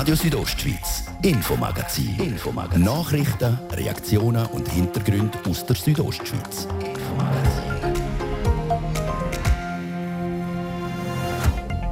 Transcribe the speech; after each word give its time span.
Radio 0.00 0.14
Südostschweiz, 0.14 1.04
Infomagazin. 1.20 2.18
Infomagazin. 2.18 2.84
Nachrichten, 2.84 3.58
Reaktionen 3.70 4.46
und 4.46 4.66
Hintergründe 4.66 5.38
aus 5.46 5.66
der 5.66 5.76
Südostschweiz. 5.76 6.66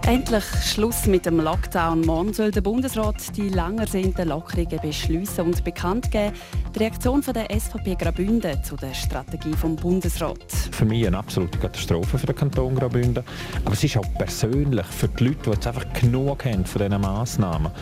Endlich 0.06 0.44
Schluss 0.64 1.04
mit 1.04 1.26
dem 1.26 1.38
Lockdown. 1.38 2.00
Morgen 2.00 2.32
soll 2.32 2.50
der 2.50 2.62
Bundesrat 2.62 3.36
die 3.36 3.50
lang 3.50 3.78
ersehnten 3.78 4.30
Lockerungen 4.30 4.80
beschließen 4.80 5.44
und 5.44 5.62
bekannt 5.62 6.10
geben. 6.10 6.34
Die 6.78 6.84
Reaktion 6.84 7.24
von 7.24 7.34
der 7.34 7.48
SVP 7.50 7.96
Graubünden 7.96 8.62
zu 8.62 8.76
der 8.76 8.94
Strategie 8.94 9.52
vom 9.54 9.74
Bundesrat. 9.74 10.52
Für 10.70 10.84
mich 10.84 11.04
eine 11.04 11.18
absolute 11.18 11.58
Katastrophe 11.58 12.16
für 12.18 12.26
den 12.26 12.36
Kanton 12.36 12.76
Graubünden. 12.76 13.24
Aber 13.64 13.74
es 13.74 13.82
ist 13.82 13.96
auch 13.96 14.14
persönlich 14.16 14.86
für 14.86 15.08
die 15.08 15.24
Leute, 15.24 15.38
die 15.44 15.50
jetzt 15.50 15.66
einfach 15.66 15.92
genug 15.94 16.44
haben 16.44 16.64
von 16.64 16.80
diesen 16.80 17.00
Massnahmen, 17.00 17.72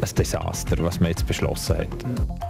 ein 0.00 0.14
Desaster, 0.16 0.76
was 0.82 0.98
man 0.98 1.10
jetzt 1.10 1.24
beschlossen 1.24 1.78
hat. 1.78 1.88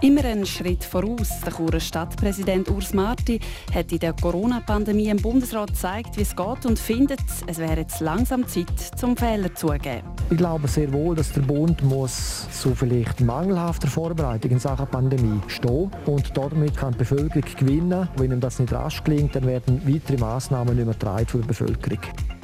Immer 0.01 0.25
einen 0.25 0.47
Schritt 0.47 0.83
voraus. 0.83 1.29
Der 1.45 1.53
Churer 1.53 1.79
Stadtpräsident 1.79 2.71
Urs 2.71 2.91
Marti 2.95 3.39
hat 3.71 3.91
in 3.91 3.99
der 3.99 4.13
Corona-Pandemie 4.13 5.09
im 5.09 5.21
Bundesrat 5.21 5.67
gezeigt, 5.67 6.17
wie 6.17 6.23
es 6.23 6.35
geht 6.35 6.65
und 6.65 6.79
findet, 6.79 7.21
es 7.45 7.59
wäre 7.59 7.81
jetzt 7.81 7.99
langsam 7.99 8.47
Zeit, 8.47 8.79
zum 8.97 9.15
Fehler 9.15 9.53
zugeben. 9.53 10.01
Ich 10.31 10.37
glaube 10.37 10.67
sehr 10.67 10.91
wohl, 10.91 11.15
dass 11.15 11.31
der 11.33 11.41
Bund 11.41 11.83
muss 11.83 12.47
zu 12.49 12.73
vielleicht 12.73 13.21
mangelhafter 13.21 13.87
Vorbereitung 13.87 14.49
in 14.49 14.59
Sachen 14.59 14.87
Pandemie 14.87 15.39
stehen 15.47 15.82
und 16.05 16.37
damit 16.37 16.75
kann 16.77 16.93
die 16.93 16.99
Bevölkerung 16.99 17.43
gewinnen. 17.57 18.07
Wenn 18.17 18.31
ihm 18.31 18.39
das 18.39 18.59
nicht 18.59 18.73
rasch 18.73 19.03
gelingt, 19.03 19.35
dann 19.35 19.45
werden 19.45 19.81
weitere 19.85 20.17
Massnahmen 20.17 20.75
nicht 20.75 20.85
mehr 20.85 21.25
für 21.25 21.39
die 21.39 21.47
Bevölkerung. 21.47 21.99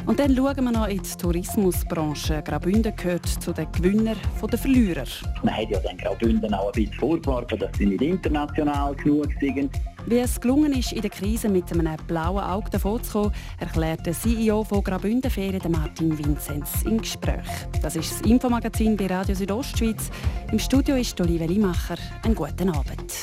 Und 0.06 0.20
dann 0.20 0.36
schauen 0.36 0.64
wir 0.64 0.72
noch 0.72 0.88
in 0.88 1.02
die 1.04 1.18
Tourismusbranche. 1.18 2.42
Graubünden 2.44 2.96
gehört 2.96 3.28
zu 3.28 3.52
den 3.52 3.72
Gewinnern 3.72 4.18
der 4.42 4.58
Verlierer. 4.58 5.04
Man 5.44 5.56
hat 5.56 5.70
ja 5.70 5.80
den 5.80 5.98
Graubünden 5.98 6.54
auch 6.54 6.68
ein 6.68 6.72
bisschen 6.72 6.94
vorgeworfen, 6.94 7.60
dass 7.60 7.78
sie 7.78 7.86
nicht 7.86 8.02
international 8.02 8.96
genug 8.96 9.28
sind. 9.40 9.70
Wie 10.10 10.18
es 10.18 10.42
gelungen 10.42 10.74
ist, 10.74 10.92
in 10.92 11.02
der 11.02 11.12
Krise 11.12 11.50
mit 11.50 11.72
einem 11.72 11.96
blauen 12.08 12.44
Auge 12.44 12.72
davonzukommen, 12.72 13.32
erklärt 13.60 14.08
der 14.08 14.14
CEO 14.14 14.64
von 14.64 14.84
Graubünden 14.84 15.30
Ferien, 15.30 15.72
Martin 15.72 16.18
Vinzenz, 16.18 16.82
im 16.84 16.98
Gespräch. 16.98 17.46
Das 17.84 17.96
ist 17.96 18.14
das 18.14 18.22
Infomagazin 18.22 18.98
bei 18.98 19.06
Radio 19.06 19.36
Südostschweiz. 19.36 20.10
Im 20.52 20.58
Studio 20.58 20.96
ist 20.96 21.22
Olivia 21.22 21.46
Limacher. 21.46 21.98
Einen 22.24 22.34
guten 22.34 22.72
Abend. 22.72 23.14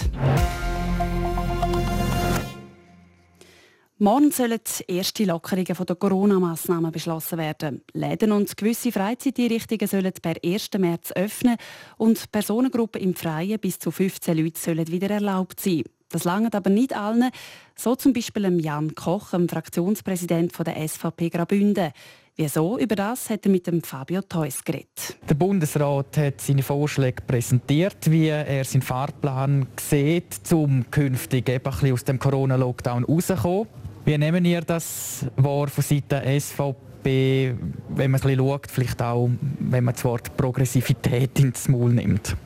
Morgen 3.99 4.31
sollen 4.31 4.61
die 4.89 4.99
ersten 4.99 5.27
Lockerungen 5.27 5.87
der 5.89 5.97
Corona-Massnahmen 5.97 6.93
beschlossen 6.93 7.39
werden. 7.39 7.83
Läden 7.95 8.31
und 8.31 8.57
gewisse 8.57 8.93
Freizeiteinrichtungen 8.93 9.89
sollen 9.89 10.13
per 10.23 10.35
1. 10.45 10.71
März 10.79 11.11
öffnen 11.17 11.57
und 11.97 12.31
Personengruppen 12.31 13.03
im 13.03 13.17
Freien 13.17 13.59
bis 13.59 13.81
zu 13.81 13.91
15 13.91 14.39
Leute 14.39 14.61
sollen 14.61 14.87
wieder 14.87 15.11
erlaubt 15.11 15.59
sein. 15.59 15.83
Das 16.11 16.25
langt 16.25 16.55
aber 16.55 16.71
nicht 16.71 16.97
allen, 16.97 17.31
so 17.75 17.97
zum 17.97 18.13
Beispiel 18.13 18.61
Jan 18.61 18.95
Koch, 18.95 19.31
dem 19.31 19.49
Fraktionspräsident 19.49 20.53
der 20.65 20.89
SVP 20.89 21.31
Graubünden. 21.31 21.93
Wieso? 22.39 22.79
Über 22.79 22.97
das 22.97 23.31
hat 23.31 23.47
er 23.47 23.51
mit 23.51 23.67
dem 23.67 23.83
Fabio 23.83 24.21
Theus 24.21 24.63
geredet. 24.63 25.17
Der 25.27 25.35
Bundesrat 25.35 26.19
hat 26.19 26.41
seine 26.43 26.63
Vorschläge 26.63 27.23
präsentiert, 27.23 28.11
wie 28.11 28.29
er 28.29 28.63
seinen 28.65 28.83
Fahrplan 28.83 29.67
sieht, 29.81 30.53
um 30.53 30.85
künftig 30.91 31.49
ein 31.49 31.93
aus 31.93 32.05
dem 32.05 32.19
Corona-Lockdown 32.19 33.05
rauszukommen. 33.05 33.67
Wie 34.05 34.19
nehmen 34.19 34.45
ihr 34.45 34.61
das 34.61 35.25
wahr 35.37 35.69
von 35.69 35.83
Seiten 35.83 36.41
SVP, 36.41 37.55
wenn 37.89 38.11
man 38.11 38.21
es 38.21 38.37
schaut, 38.37 38.71
vielleicht 38.71 39.01
auch, 39.01 39.31
wenn 39.59 39.85
man 39.85 39.95
das 39.95 40.05
Wort 40.05 40.37
Progressivität 40.37 41.41
ins 41.41 41.69
Maul 41.69 41.95
nimmt? 41.95 42.37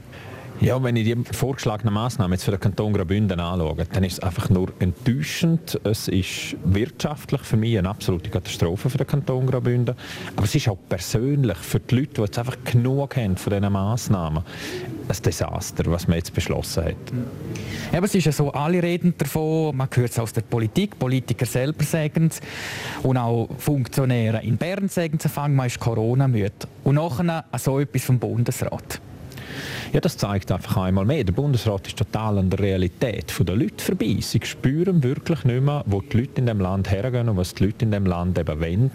Ja, 0.60 0.82
wenn 0.82 0.94
ich 0.94 1.04
die 1.04 1.16
vorgeschlagenen 1.32 1.94
Massnahmen 1.94 2.32
jetzt 2.34 2.44
für 2.44 2.50
den 2.50 2.60
Kanton 2.60 2.92
Graubünden 2.92 3.40
anschaue, 3.40 3.86
dann 3.90 4.04
ist 4.04 4.12
es 4.12 4.20
einfach 4.20 4.50
nur 4.50 4.70
enttäuschend. 4.78 5.80
Es 5.84 6.06
ist 6.06 6.54
wirtschaftlich 6.64 7.40
für 7.40 7.56
mich 7.56 7.78
eine 7.78 7.88
absolute 7.88 8.28
Katastrophe 8.28 8.90
für 8.90 8.98
den 8.98 9.06
Kanton 9.06 9.46
Graubünden. 9.46 9.94
Aber 10.36 10.44
es 10.44 10.54
ist 10.54 10.68
auch 10.68 10.76
persönlich 10.86 11.56
für 11.56 11.80
die 11.80 11.94
Leute, 11.94 12.12
die 12.12 12.20
jetzt 12.20 12.38
einfach 12.38 12.58
genug 12.62 13.16
haben 13.16 13.38
von 13.38 13.54
diesen 13.54 13.72
Massnahmen, 13.72 14.44
ein 15.08 15.22
Desaster, 15.24 15.84
was 15.86 16.06
man 16.06 16.18
jetzt 16.18 16.34
beschlossen 16.34 16.84
hat. 16.84 16.96
Ja, 17.90 17.96
aber 17.96 18.04
es 18.04 18.14
ist 18.14 18.26
ja 18.26 18.32
so, 18.32 18.52
alle 18.52 18.82
reden 18.82 19.14
davon, 19.16 19.74
man 19.74 19.88
hört 19.94 20.10
es 20.10 20.18
aus 20.18 20.34
der 20.34 20.42
Politik, 20.42 20.98
Politiker 20.98 21.46
selber 21.46 21.84
sagen 21.84 22.26
es 22.26 22.40
und 23.02 23.16
auch 23.16 23.48
Funktionäre 23.56 24.42
in 24.42 24.58
Bern 24.58 24.90
sagen 24.90 25.18
es, 25.24 25.36
man 25.36 25.66
ist 25.66 25.80
Corona-müde. 25.80 26.52
Und 26.84 26.96
nachher 26.96 27.46
so 27.56 27.80
etwas 27.80 28.04
vom 28.04 28.18
Bundesrat. 28.18 29.00
Ja, 29.92 30.00
das 30.00 30.16
zeigt 30.16 30.52
einfach 30.52 30.76
einmal 30.76 31.04
mehr. 31.04 31.24
Der 31.24 31.32
Bundesrat 31.32 31.88
ist 31.88 31.98
total 31.98 32.38
an 32.38 32.48
der 32.48 32.60
Realität 32.60 33.34
der 33.40 33.56
Leute 33.56 33.82
vorbei. 33.82 34.16
Sie 34.20 34.40
spüren 34.44 35.02
wirklich 35.02 35.44
nicht 35.44 35.62
mehr, 35.62 35.82
wo 35.86 36.00
die 36.00 36.18
Leute 36.18 36.40
in 36.40 36.46
dem 36.46 36.60
Land 36.60 36.90
hergehen 36.90 37.28
und 37.28 37.36
was 37.36 37.54
die 37.54 37.64
Leute 37.64 37.84
in 37.84 37.90
dem 37.90 38.06
Land 38.06 38.38
eben 38.38 38.60
wollen. 38.60 38.90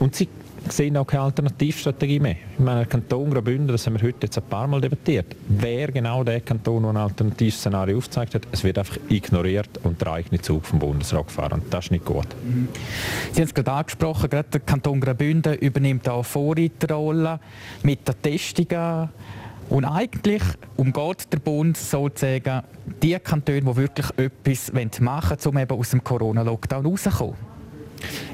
Und 0.00 0.16
sie 0.16 0.28
sehen 0.68 0.96
auch 0.96 1.06
keine 1.06 1.24
Alternativstrategie 1.24 2.18
mehr. 2.20 2.36
Ich 2.54 2.58
meine, 2.58 2.86
Kanton 2.86 3.30
Graubünden, 3.30 3.68
das 3.68 3.86
haben 3.86 3.94
wir 3.94 4.06
heute 4.06 4.18
jetzt 4.22 4.36
ein 4.38 4.44
paar 4.44 4.66
Mal 4.66 4.80
debattiert, 4.80 5.36
wer 5.48 5.92
genau 5.92 6.24
der 6.24 6.40
Kanton, 6.40 6.82
der 6.82 6.90
ein 6.90 6.96
Alternativszenario 6.96 7.98
aufgezeigt 7.98 8.34
hat, 8.34 8.42
es 8.50 8.64
wird 8.64 8.78
einfach 8.78 8.98
ignoriert 9.08 9.70
und 9.84 10.00
der 10.00 10.12
eigene 10.12 10.40
Zug 10.40 10.66
vom 10.66 10.78
Bundesrat 10.78 11.28
gefahren. 11.28 11.62
Das 11.70 11.86
ist 11.86 11.90
nicht 11.90 12.04
gut. 12.04 12.26
Sie 13.32 13.40
haben 13.40 13.48
es 13.48 13.54
gerade 13.54 13.72
angesprochen, 13.72 14.28
gerade 14.28 14.48
der 14.48 14.60
Kanton 14.60 15.00
Graubünden 15.00 15.54
übernimmt 15.54 16.08
auch 16.08 16.24
Vorreiterrolle 16.24 17.40
mit 17.82 18.06
den 18.06 18.14
Testungen 18.20 19.08
und 19.70 19.84
eigentlich 19.84 20.42
umgeht 20.76 21.32
der 21.32 21.38
Bund 21.38 21.76
sozusagen 21.76 22.62
die 23.02 23.18
Kantone, 23.18 23.60
die 23.60 23.76
wirklich 23.76 24.06
etwas 24.16 24.72
machen 25.00 25.36
wollen, 25.44 25.54
um 25.54 25.58
eben 25.58 25.78
aus 25.78 25.90
dem 25.90 26.02
Corona-Lockdown 26.04 26.86
rauszukommen. 26.86 27.36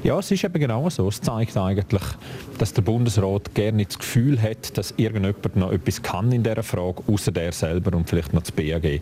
Ja, 0.03 0.19
es 0.19 0.31
ist 0.31 0.43
eben 0.43 0.59
genau 0.59 0.89
so. 0.89 1.07
Es 1.07 1.19
zeigt 1.19 1.57
eigentlich, 1.57 2.03
dass 2.57 2.73
der 2.73 2.81
Bundesrat 2.81 3.53
gerne 3.53 3.85
das 3.85 3.99
Gefühl 3.99 4.41
hat, 4.41 4.77
dass 4.77 4.93
irgendjemand 4.97 5.55
noch 5.55 5.71
etwas 5.71 6.01
kann 6.01 6.31
in 6.31 6.43
dieser 6.43 6.63
Frage, 6.63 7.03
außer 7.07 7.31
der 7.31 7.51
selber 7.51 7.95
und 7.95 8.09
vielleicht 8.09 8.33
noch 8.33 8.41
das 8.41 8.51
BAG. 8.51 9.01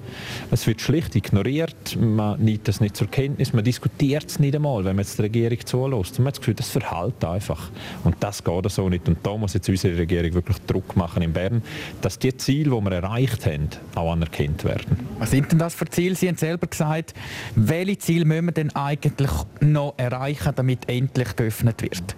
Es 0.51 0.67
wird 0.67 0.81
schlicht 0.81 1.15
ignoriert, 1.15 1.97
man 1.99 2.39
nimmt 2.43 2.67
das 2.67 2.81
nicht 2.81 2.97
zur 2.97 3.07
Kenntnis, 3.07 3.53
man 3.53 3.63
diskutiert 3.63 4.25
es 4.29 4.39
nicht 4.39 4.55
einmal, 4.55 4.85
wenn 4.85 4.95
man 4.95 5.03
jetzt 5.03 5.17
die 5.17 5.23
Regierung 5.23 5.65
zulässt. 5.65 6.19
Man 6.19 6.27
hat 6.27 6.35
das 6.35 6.39
Gefühl, 6.41 6.55
das 6.55 6.69
verhält 6.69 7.23
einfach. 7.23 7.69
Und 8.03 8.15
das 8.19 8.43
geht 8.43 8.71
so 8.71 8.89
nicht. 8.89 9.07
Und 9.07 9.17
da 9.23 9.37
muss 9.37 9.53
jetzt 9.53 9.69
unsere 9.69 9.97
Regierung 9.97 10.33
wirklich 10.33 10.57
Druck 10.67 10.95
machen 10.95 11.21
in 11.21 11.33
Bern, 11.33 11.61
dass 12.01 12.19
die 12.19 12.35
Ziele, 12.35 12.75
die 12.75 12.85
wir 12.85 12.91
erreicht 12.91 13.45
haben, 13.45 13.69
auch 13.95 14.11
anerkannt 14.11 14.63
werden. 14.63 15.07
Was 15.19 15.31
sind 15.31 15.51
denn 15.51 15.59
das 15.59 15.75
für 15.75 15.85
Ziele? 15.85 16.15
Sie 16.15 16.27
haben 16.27 16.37
selber 16.37 16.67
gesagt, 16.67 17.13
welche 17.55 17.97
Ziele 17.97 18.25
müssen 18.25 18.45
wir 18.45 18.51
denn 18.51 18.75
eigentlich 18.75 19.31
noch 19.61 19.93
erreichen, 19.97 20.53
damit 20.55 20.89
endlich 20.89 21.35
geöffnet 21.35 21.81
wird? 21.81 22.15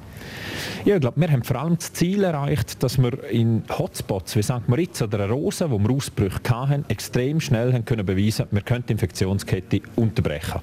Ja, 0.86 0.96
ich 0.96 1.02
glaube, 1.02 1.20
wir 1.20 1.32
haben 1.32 1.44
vor 1.44 1.58
allem 1.58 1.76
das 1.76 1.94
Ziel 1.94 2.24
erreicht, 2.24 2.82
dass 2.84 2.98
wir 2.98 3.24
in 3.30 3.64
Hotspots 3.70 4.36
wie 4.36 4.44
St. 4.44 4.68
Moritz 4.68 5.02
oder 5.02 5.28
Rosen, 5.30 5.72
wo 5.72 5.80
wir 5.80 5.90
Ausbrüche 5.90 6.40
hatten, 6.50 6.86
extrem 6.90 7.40
schnell 7.42 7.74
haben 7.74 7.86
können 7.86 8.06
beweisen, 8.06 8.46
wir 8.52 8.62
können 8.62 8.84
die 8.88 8.94
Infektionskette 8.94 9.82
unterbrechen 9.96 10.62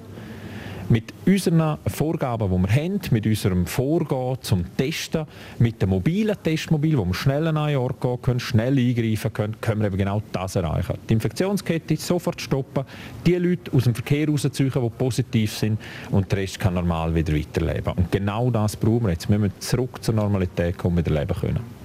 mit 0.92 1.14
unseren 1.24 1.78
Vorgaben, 1.86 2.50
die 2.50 2.68
wir 2.68 2.82
haben, 2.82 3.00
mit 3.12 3.26
unserem 3.26 3.64
Vorgehen 3.64 4.36
zum 4.42 4.76
Testen, 4.76 5.24
mit 5.58 5.80
dem 5.80 5.88
mobilen 5.88 6.36
Testmobil, 6.44 6.98
wo 6.98 7.06
wir 7.06 7.14
schnell 7.14 7.46
an 7.46 7.56
einen 7.56 7.78
Ort 7.78 7.98
gehen 8.02 8.20
können, 8.20 8.40
schnell 8.40 8.78
eingreifen 8.78 9.32
können, 9.32 9.60
können 9.62 9.80
wir 9.80 9.86
eben 9.86 9.96
genau 9.96 10.22
das 10.32 10.54
erreichen. 10.54 10.98
Die 11.08 11.14
Infektionskette 11.14 11.96
sofort 11.96 12.42
stoppen, 12.42 12.84
die 13.24 13.36
Leute 13.36 13.72
aus 13.74 13.84
dem 13.84 13.94
Verkehr 13.94 14.28
rausziehen, 14.28 14.70
die 14.70 14.90
positiv 14.90 15.56
sind 15.56 15.80
und 16.10 16.30
der 16.30 16.40
Rest 16.40 16.60
kann 16.60 16.74
normal 16.74 17.14
wieder 17.14 17.34
weiterleben. 17.34 17.94
Und 17.94 18.12
genau 18.12 18.50
das 18.50 18.76
brauchen 18.76 19.04
wir 19.04 19.12
jetzt. 19.12 19.30
Wir 19.30 19.38
müssen 19.38 19.58
zurück 19.60 20.04
zur 20.04 20.14
Normalität 20.14 20.76
kommen, 20.76 20.98
wieder 20.98 21.18
leben 21.18 21.34
können 21.34 21.81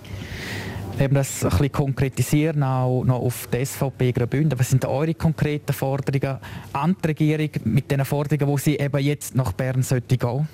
eben 1.00 1.16
das 1.16 1.44
ein 1.44 1.50
bisschen 1.50 1.72
konkretisieren, 1.72 2.64
auch 2.64 3.04
noch 3.04 3.20
auf 3.20 3.48
die 3.52 3.66
SVP 3.66 4.12
Graubünden. 4.12 4.58
Was 4.60 4.70
sind 4.70 4.86
eure 4.86 5.14
konkreten 5.14 5.74
Forderungen 5.74 6.40
an 6.74 6.96
die 7.04 7.08
Regierung 7.08 7.50
mit 7.66 7.92
den 7.92 8.04
Forderungen, 8.06 8.56
die 8.56 8.62
sie 8.62 8.78
eben 8.78 9.04
jetzt 9.04 9.36
nach 9.36 9.54
Bern 9.54 9.84
sollte 9.84 10.18
gehen? 10.18 10.48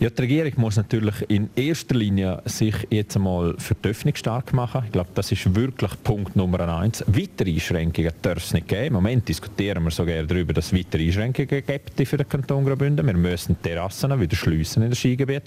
Ja, 0.00 0.08
die 0.08 0.22
Regierung 0.22 0.52
muss 0.56 0.76
natürlich 0.76 1.14
in 1.28 1.50
erster 1.54 1.94
Linie 1.94 2.40
sich 2.46 2.74
jetzt 2.88 3.16
einmal 3.16 3.54
für 3.58 3.74
die 3.74 3.88
Öffnung 3.90 4.14
stark 4.14 4.54
machen. 4.54 4.80
Ich 4.86 4.92
glaube, 4.92 5.10
das 5.14 5.30
ist 5.30 5.54
wirklich 5.54 5.90
Punkt 6.02 6.36
Nummer 6.36 6.60
eins. 6.74 7.04
Weitere 7.06 7.52
Einschränkungen 7.52 8.10
darf 8.22 8.38
es 8.38 8.54
nicht 8.54 8.66
geben. 8.66 8.86
Im 8.86 8.92
Moment 8.94 9.28
diskutieren 9.28 9.84
wir 9.84 9.90
so 9.90 10.06
gerne 10.06 10.26
darüber, 10.26 10.54
dass 10.54 10.72
es 10.72 10.78
weitere 10.78 11.04
Einschränkungen 11.04 11.66
gibt 11.66 12.08
für 12.08 12.16
den 12.16 12.26
Kanton 12.26 12.64
Graubünden. 12.64 13.06
Wir 13.06 13.12
müssen 13.12 13.60
Terrassen 13.60 14.18
wieder 14.18 14.34
schliessen 14.34 14.82
in 14.84 14.88
das 14.88 15.00
Skigebiet. 15.00 15.42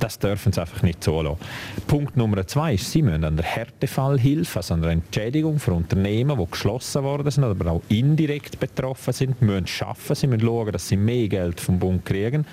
Das 0.00 0.18
dürfen 0.18 0.52
sie 0.52 0.60
einfach 0.60 0.82
nicht 0.82 1.04
zulassen. 1.04 1.38
Punkt 1.86 2.16
Nummer 2.16 2.44
zwei 2.44 2.74
ist, 2.74 2.90
sie 2.90 3.02
müssen 3.02 3.22
an 3.22 3.36
der 3.36 3.46
Härtefallhilfe, 3.46 4.58
also 4.58 4.74
an 4.74 4.82
der 4.82 4.90
Entschädigung 4.90 5.60
für 5.60 5.74
Unternehmen, 5.74 6.36
die 6.36 6.50
geschlossen 6.50 7.04
worden 7.04 7.30
sind, 7.30 7.44
aber 7.44 7.70
auch 7.70 7.82
indirekt 7.88 8.58
betroffen 8.58 9.12
sind, 9.12 9.40
müssen 9.42 9.68
schaffen. 9.68 10.16
Sie 10.16 10.26
müssen 10.26 10.40
schauen, 10.40 10.72
dass 10.72 10.88
sie 10.88 10.96
mehr 10.96 11.28
Geld 11.28 11.60
vom 11.60 11.78
Bund 11.78 12.04
kriegen. 12.04 12.44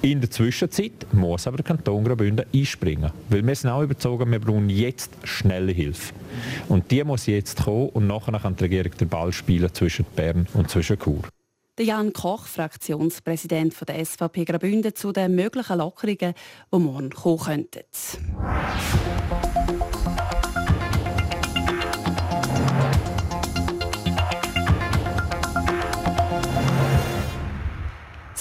In 0.00 0.20
der 0.20 0.30
Zwischenzeit 0.30 1.12
muss 1.12 1.48
aber 1.48 1.56
der 1.56 1.66
Kanton 1.66 2.04
Graubünden 2.04 2.46
einspringen, 2.54 3.10
weil 3.30 3.44
wir 3.44 3.54
sind 3.56 3.70
auch 3.70 3.82
überzeugt, 3.82 4.30
wir 4.30 4.38
brauchen 4.38 4.70
jetzt 4.70 5.10
schnelle 5.24 5.72
Hilfe. 5.72 6.14
Und 6.68 6.88
die 6.92 7.02
muss 7.02 7.26
jetzt 7.26 7.64
kommen 7.64 7.88
und 7.88 8.06
nachher 8.06 8.38
kann 8.38 8.54
die 8.54 8.64
Regierung 8.64 8.92
den 8.96 9.08
Ball 9.08 9.32
spielen 9.32 9.74
zwischen 9.74 10.04
Bern 10.14 10.46
und 10.54 10.70
zwischen 10.70 11.00
Chur. 11.00 11.22
Der 11.78 11.86
Jan 11.86 12.12
Koch, 12.12 12.46
Fraktionspräsident 12.46 13.74
der 13.88 14.04
SVP 14.04 14.44
Graubünden, 14.44 14.94
zu 14.94 15.10
den 15.10 15.34
möglichen 15.34 15.78
Lockerungen, 15.78 16.34
die 16.72 16.78
morgen 16.78 17.10
kommen 17.10 17.38
könnten. 17.38 17.80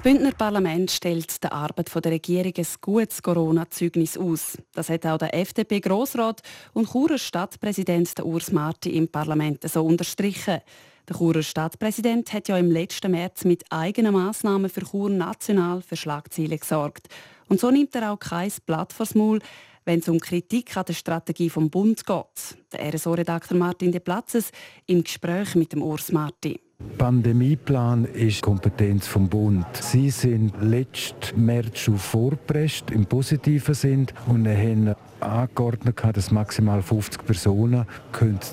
Bündner 0.08 0.32
Parlament 0.32 0.90
stellt 0.90 1.44
der 1.44 1.52
Arbeit 1.52 1.94
der 1.94 2.14
Regierung 2.14 2.54
ein 2.58 2.66
gutes 2.80 3.22
Corona-Zeugnis 3.22 4.18
aus. 4.18 4.58
Das 4.74 4.88
hat 4.88 5.06
auch 5.06 5.18
der 5.18 5.36
FDP-Grossrat 5.36 6.42
und 6.72 6.90
Churer 6.90 7.18
Stadtpräsident 7.18 8.18
Urs 8.24 8.54
Marti 8.54 8.92
im 8.92 9.10
Parlament 9.10 9.70
so 9.70 9.84
unterstrichen. 9.84 10.62
Der 11.10 11.18
Churer 11.18 11.44
Stadtpräsident 11.44 12.32
hat 12.32 12.48
ja 12.48 12.58
im 12.58 12.72
letzten 12.72 13.12
März 13.12 13.44
mit 13.44 13.66
eigenen 13.70 14.14
Massnahmen 14.14 14.70
für 14.70 14.86
Chur 14.86 15.10
national 15.10 15.82
für 15.82 15.98
Schlagzeilen 15.98 16.58
gesorgt. 16.58 17.10
Und 17.50 17.60
so 17.60 17.70
nimmt 17.70 17.94
er 17.94 18.14
auch 18.14 18.20
kein 18.20 18.54
Blatt 18.66 18.94
vors 18.94 19.14
Maul, 19.14 19.40
wenn 19.84 20.00
es 20.00 20.08
um 20.08 20.22
Kritik 20.22 20.78
an 20.78 20.86
der 20.86 20.94
Strategie 20.94 21.50
vom 21.50 21.70
Bund 21.70 22.06
geht. 22.06 22.58
Der 22.72 22.94
RSO-Redakteur 22.94 23.58
Martin 23.58 23.92
De 23.92 24.00
Platzes 24.00 24.52
im 24.86 25.04
Gespräch 25.04 25.54
mit 25.56 25.74
dem 25.74 25.82
Urs 25.82 26.14
Marti. 26.14 26.62
Pandemieplan 26.98 28.06
ist 28.06 28.42
Kompetenz 28.42 29.08
vom 29.08 29.30
Bund. 29.30 29.66
Sie 29.74 30.10
sind 30.10 30.54
letzten 30.62 31.46
März 31.46 31.80
schon 31.80 31.98
vorgepresst, 31.98 32.92
im 32.92 33.06
positiven 33.06 33.76
Sinn, 33.76 34.08
und 34.26 34.48
haben 34.48 34.96
angeordnet, 35.20 36.02
dass 36.14 36.32
maximal 36.32 36.82
50 36.82 37.26
Personen 37.26 37.86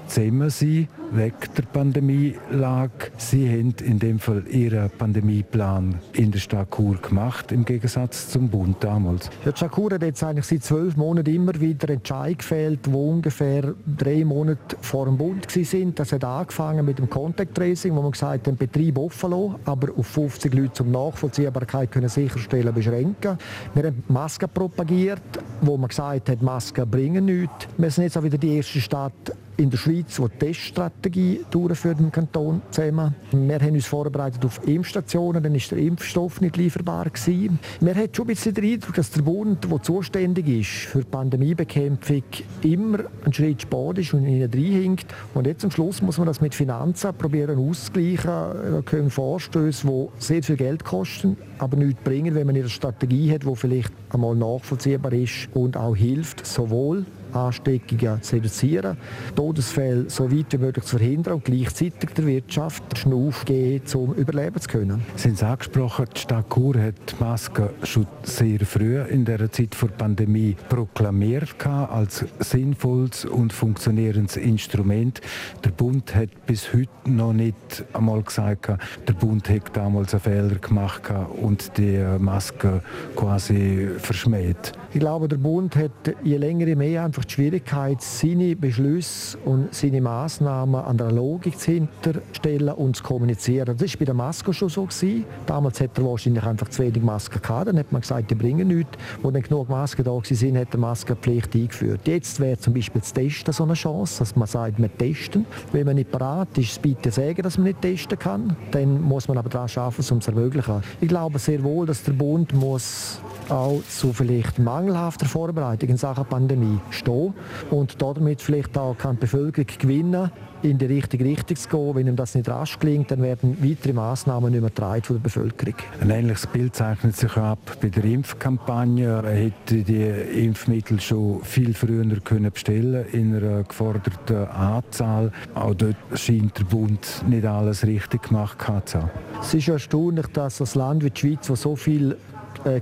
zusammen 0.06 0.50
sein 0.50 0.88
können, 0.88 0.88
wegen 1.12 1.36
der 1.56 1.62
Pandemielage. 1.62 3.10
Sie 3.16 3.48
haben 3.48 3.74
in 3.84 3.98
dem 3.98 4.18
Fall 4.18 4.44
ihren 4.48 4.90
Pandemieplan 4.90 5.96
in 6.12 6.30
der 6.30 6.38
Stadt 6.38 6.70
Chur 6.74 6.96
gemacht, 6.96 7.52
im 7.52 7.64
Gegensatz 7.64 8.28
zum 8.28 8.48
Bund 8.48 8.76
damals. 8.80 9.30
Ja, 9.44 9.52
die 9.52 9.56
Stadt 9.56 9.74
Chur 9.74 9.92
hat 9.92 10.02
jetzt 10.02 10.22
eigentlich 10.24 10.46
seit 10.46 10.64
zwölf 10.64 10.96
Monaten 10.96 11.34
immer 11.34 11.58
wieder 11.60 11.90
Entscheidungen 11.90 12.38
gefällt, 12.38 12.86
die 12.86 12.90
ungefähr 12.90 13.74
drei 13.86 14.24
Monate 14.24 14.76
vor 14.80 15.06
dem 15.06 15.16
Bund 15.16 15.46
waren. 15.54 15.94
Das 15.94 16.12
hat 16.12 16.24
angefangen 16.24 16.84
mit 16.84 16.98
dem 16.98 17.08
Contact 17.08 17.54
Tracing, 17.54 17.94
wo 17.94 18.02
man 18.02 18.12
gesagt 18.12 18.32
hat, 18.32 18.46
den 18.46 18.56
Betrieb 18.56 18.98
offen 18.98 19.30
lassen, 19.30 19.54
aber 19.64 19.88
auf 19.96 20.06
50 20.06 20.52
Leute 20.54 20.72
zum 20.72 20.90
Nachvollziehbarkeit 20.90 21.90
können 21.90 22.08
sicherstellen 22.08 22.74
beschränken. 22.74 23.38
Wir 23.74 23.84
haben 23.84 24.02
Masken 24.08 24.48
propagiert, 24.52 25.22
wo 25.60 25.76
man 25.76 25.88
gesagt 25.88 26.28
hat, 26.28 26.42
Masken 26.54 26.88
bringen 26.88 27.24
nichts. 27.24 27.66
Wir 27.76 27.90
sind 27.90 28.04
jetzt 28.04 28.16
auch 28.16 28.22
wieder 28.22 28.38
die 28.38 28.58
erste 28.58 28.80
Stadt 28.80 29.12
in 29.56 29.70
der 29.70 29.78
Schweiz, 29.78 30.16
die 30.16 30.22
die 30.22 30.38
Teststrategie 30.38 31.40
durchführt 31.50 32.00
im 32.00 32.10
Kanton 32.10 32.62
zusammen. 32.70 33.14
Wir 33.30 33.60
haben 33.60 33.74
uns 33.74 33.86
vorbereitet 33.86 34.44
auf 34.44 34.66
Impfstationen, 34.66 35.42
dann 35.42 35.54
ist 35.54 35.70
der 35.70 35.78
Impfstoff 35.78 36.40
nicht 36.40 36.56
lieferbar 36.56 37.10
gewesen. 37.10 37.58
Wir 37.80 37.94
haben 37.94 38.08
schon 38.12 38.24
ein 38.24 38.28
bisschen 38.28 38.54
den 38.54 38.72
Eindruck, 38.72 38.94
dass 38.94 39.10
der 39.10 39.22
Bund, 39.22 39.70
der 39.70 39.82
zuständig 39.82 40.48
ist 40.48 40.90
für 40.90 41.00
die 41.00 41.10
Pandemiebekämpfung, 41.10 42.22
immer 42.62 42.98
einen 43.24 43.32
Schritt 43.32 43.62
spät 43.62 43.98
ist 43.98 44.14
und 44.14 44.26
ihnen 44.26 44.50
reinhinkt. 44.50 45.06
Und 45.34 45.46
jetzt 45.46 45.64
am 45.64 45.70
Schluss 45.70 46.02
muss 46.02 46.18
man 46.18 46.26
das 46.26 46.40
mit 46.40 46.54
Finanzen 46.54 47.14
probieren 47.14 47.58
auszugleichen. 47.58 48.24
Da 48.24 48.82
kommen 48.84 49.10
Vorstöße, 49.10 49.86
die 49.86 50.08
sehr 50.18 50.42
viel 50.42 50.56
Geld 50.56 50.84
kosten, 50.84 51.36
aber 51.58 51.76
nichts 51.76 52.02
bringen, 52.02 52.34
wenn 52.34 52.46
man 52.46 52.56
eine 52.56 52.68
Strategie 52.68 53.32
hat, 53.32 53.44
die 53.44 53.56
vielleicht 53.56 53.92
einmal 54.10 54.34
nachvollziehbar 54.34 55.12
ist 55.12 55.48
und 55.54 55.76
auch 55.76 55.94
hilft, 55.94 56.46
sowohl 56.46 57.04
Ansteckungen 57.34 58.22
zu 58.22 58.36
reduzieren, 58.36 58.96
Todesfälle 59.34 60.08
so 60.08 60.30
weit 60.30 60.52
wie 60.52 60.58
möglich 60.58 60.84
zu 60.84 60.98
verhindern 60.98 61.34
und 61.34 61.44
gleichzeitig 61.44 62.10
der 62.10 62.26
Wirtschaft 62.26 62.82
den 62.92 62.96
Schnuff 62.96 63.44
geben, 63.44 63.84
um 63.94 64.14
überleben 64.14 64.60
zu 64.60 64.68
können. 64.68 65.02
Sie 65.16 65.28
haben 65.28 65.34
es 65.34 65.42
angesprochen, 65.42 66.06
die 66.14 66.20
Stadt 66.20 66.46
Chur 66.52 66.80
hat 66.80 66.94
die 67.10 67.22
Maske 67.22 67.70
schon 67.82 68.06
sehr 68.22 68.60
früh 68.60 69.00
in 69.02 69.24
der 69.24 69.50
Zeit 69.50 69.76
der 69.80 69.88
Pandemie 69.88 70.56
proklamiert 70.68 71.54
als 71.66 72.24
sinnvolles 72.38 73.24
und 73.24 73.52
funktionierendes 73.52 74.36
Instrument. 74.36 75.20
Der 75.64 75.70
Bund 75.70 76.14
hat 76.14 76.46
bis 76.46 76.72
heute 76.72 76.88
noch 77.06 77.32
nicht 77.32 77.84
einmal 77.92 78.22
gesagt, 78.22 78.68
der 79.06 79.12
Bund 79.14 79.48
hat 79.48 79.76
damals 79.76 80.14
einen 80.14 80.22
Fehler 80.22 80.56
gemacht 80.56 81.02
und 81.40 81.76
die 81.76 82.04
Maske 82.18 82.82
quasi 83.16 83.88
verschmäht. 83.98 84.72
Ich 84.94 85.00
glaube, 85.00 85.26
der 85.26 85.38
Bund 85.38 85.74
hat 85.74 85.90
je 86.22 86.36
länger 86.36 86.68
je 86.68 86.76
mehr 86.76 87.04
einfach 87.04 87.24
die 87.24 87.32
Schwierigkeit, 87.32 88.00
seine 88.00 88.54
Beschlüsse 88.54 89.36
und 89.44 89.74
seine 89.74 90.00
Massnahmen 90.00 90.76
an 90.76 90.96
der 90.96 91.10
Logik 91.10 91.58
zu 91.58 91.72
hinterstellen 91.72 92.68
und 92.68 92.94
zu 92.94 93.02
kommunizieren. 93.02 93.76
Das 93.76 93.80
war 93.80 93.98
bei 93.98 94.04
der 94.04 94.14
Maske 94.14 94.52
schon 94.52 94.68
so. 94.68 94.84
Gewesen. 94.84 95.24
Damals 95.46 95.80
hat 95.80 95.98
er 95.98 96.04
wahrscheinlich 96.04 96.44
einfach 96.44 96.68
zu 96.68 96.84
wenig 96.84 97.02
Masken 97.02 97.42
gehabt. 97.42 97.66
Dann 97.66 97.78
hat 97.80 97.90
man 97.90 98.02
gesagt, 98.02 98.30
die 98.30 98.36
bringen 98.36 98.68
nichts. 98.68 98.92
Wo 99.20 99.32
dann 99.32 99.42
genug 99.42 99.68
Masken 99.68 100.04
da 100.04 100.12
waren, 100.12 100.56
hat 100.58 100.68
er 100.72 100.78
Maskenpflicht 100.78 101.56
eingeführt. 101.56 102.02
Jetzt 102.04 102.38
wäre 102.38 102.56
zum 102.58 102.74
Beispiel 102.74 103.00
das 103.00 103.12
Testen 103.12 103.52
so 103.52 103.64
eine 103.64 103.74
Chance, 103.74 104.20
dass 104.20 104.36
man 104.36 104.46
sagt, 104.46 104.78
wir 104.78 104.96
testen. 104.96 105.44
Wenn 105.72 105.86
man 105.86 105.96
nicht 105.96 106.12
parat 106.12 106.56
ist, 106.56 106.80
bitte 106.80 107.10
sagen, 107.10 107.42
dass 107.42 107.58
man 107.58 107.66
nicht 107.66 107.82
testen 107.82 108.16
kann. 108.16 108.56
Dann 108.70 109.02
muss 109.02 109.26
man 109.26 109.38
aber 109.38 109.48
daran 109.48 109.68
arbeiten, 109.74 110.12
um 110.12 110.18
es 110.18 110.24
zu 110.24 110.30
ermöglichen. 110.30 110.84
Ich 111.00 111.08
glaube 111.08 111.40
sehr 111.40 111.64
wohl, 111.64 111.84
dass 111.84 112.04
der 112.04 112.12
Bund 112.12 112.54
muss 112.54 113.18
auch 113.48 113.82
zu 113.88 114.12
vielleicht 114.12 114.58
mangelhafter 114.84 115.26
Vorbereitung 115.26 115.88
in 115.88 115.96
Sachen 115.96 116.26
Pandemie 116.26 116.78
stehen 116.90 117.34
und 117.70 118.00
damit 118.00 118.42
vielleicht 118.42 118.76
auch 118.76 118.96
kann 118.96 119.16
die 119.16 119.20
Bevölkerung 119.20 119.66
gewinnen 119.78 120.30
in 120.62 120.78
die 120.78 120.86
richtige 120.86 121.24
Richtung 121.24 121.56
zu 121.56 121.68
gehen. 121.68 121.94
Wenn 121.94 122.06
ihm 122.06 122.16
das 122.16 122.34
nicht 122.34 122.48
rasch 122.48 122.78
gelingt, 122.78 123.10
dann 123.10 123.22
werden 123.22 123.58
weitere 123.60 123.92
Massnahmen 123.92 124.50
nicht 124.50 124.62
mehr 124.62 125.00
von 125.02 125.16
der 125.16 125.22
Bevölkerung. 125.22 125.74
Ein 126.00 126.10
ähnliches 126.10 126.46
Bild 126.46 126.74
zeichnet 126.74 127.16
sich 127.16 127.36
ab 127.36 127.58
bei 127.80 127.88
der 127.88 128.04
Impfkampagne. 128.04 129.22
Er 129.24 129.30
hätte 129.30 129.82
die 129.82 130.02
Impfmittel 130.46 131.00
schon 131.00 131.42
viel 131.42 131.74
früher 131.74 132.04
können 132.20 132.50
bestellen 132.50 133.04
in 133.12 133.36
einer 133.36 133.62
geforderten 133.62 134.48
Anzahl. 134.48 135.32
Auch 135.54 135.74
dort 135.74 135.96
scheint 136.14 136.58
der 136.58 136.64
Bund 136.64 137.24
nicht 137.28 137.44
alles 137.44 137.86
richtig 137.86 138.22
gemacht 138.22 138.58
zu 138.86 139.00
haben. 139.00 139.10
Es 139.40 139.52
ist 139.52 139.68
erstaunlich, 139.68 140.26
dass 140.28 140.58
das 140.58 140.74
Land 140.74 141.04
wie 141.04 141.10
die 141.10 141.20
Schweiz, 141.20 141.50
wo 141.50 141.56
so 141.56 141.76
viel 141.76 142.16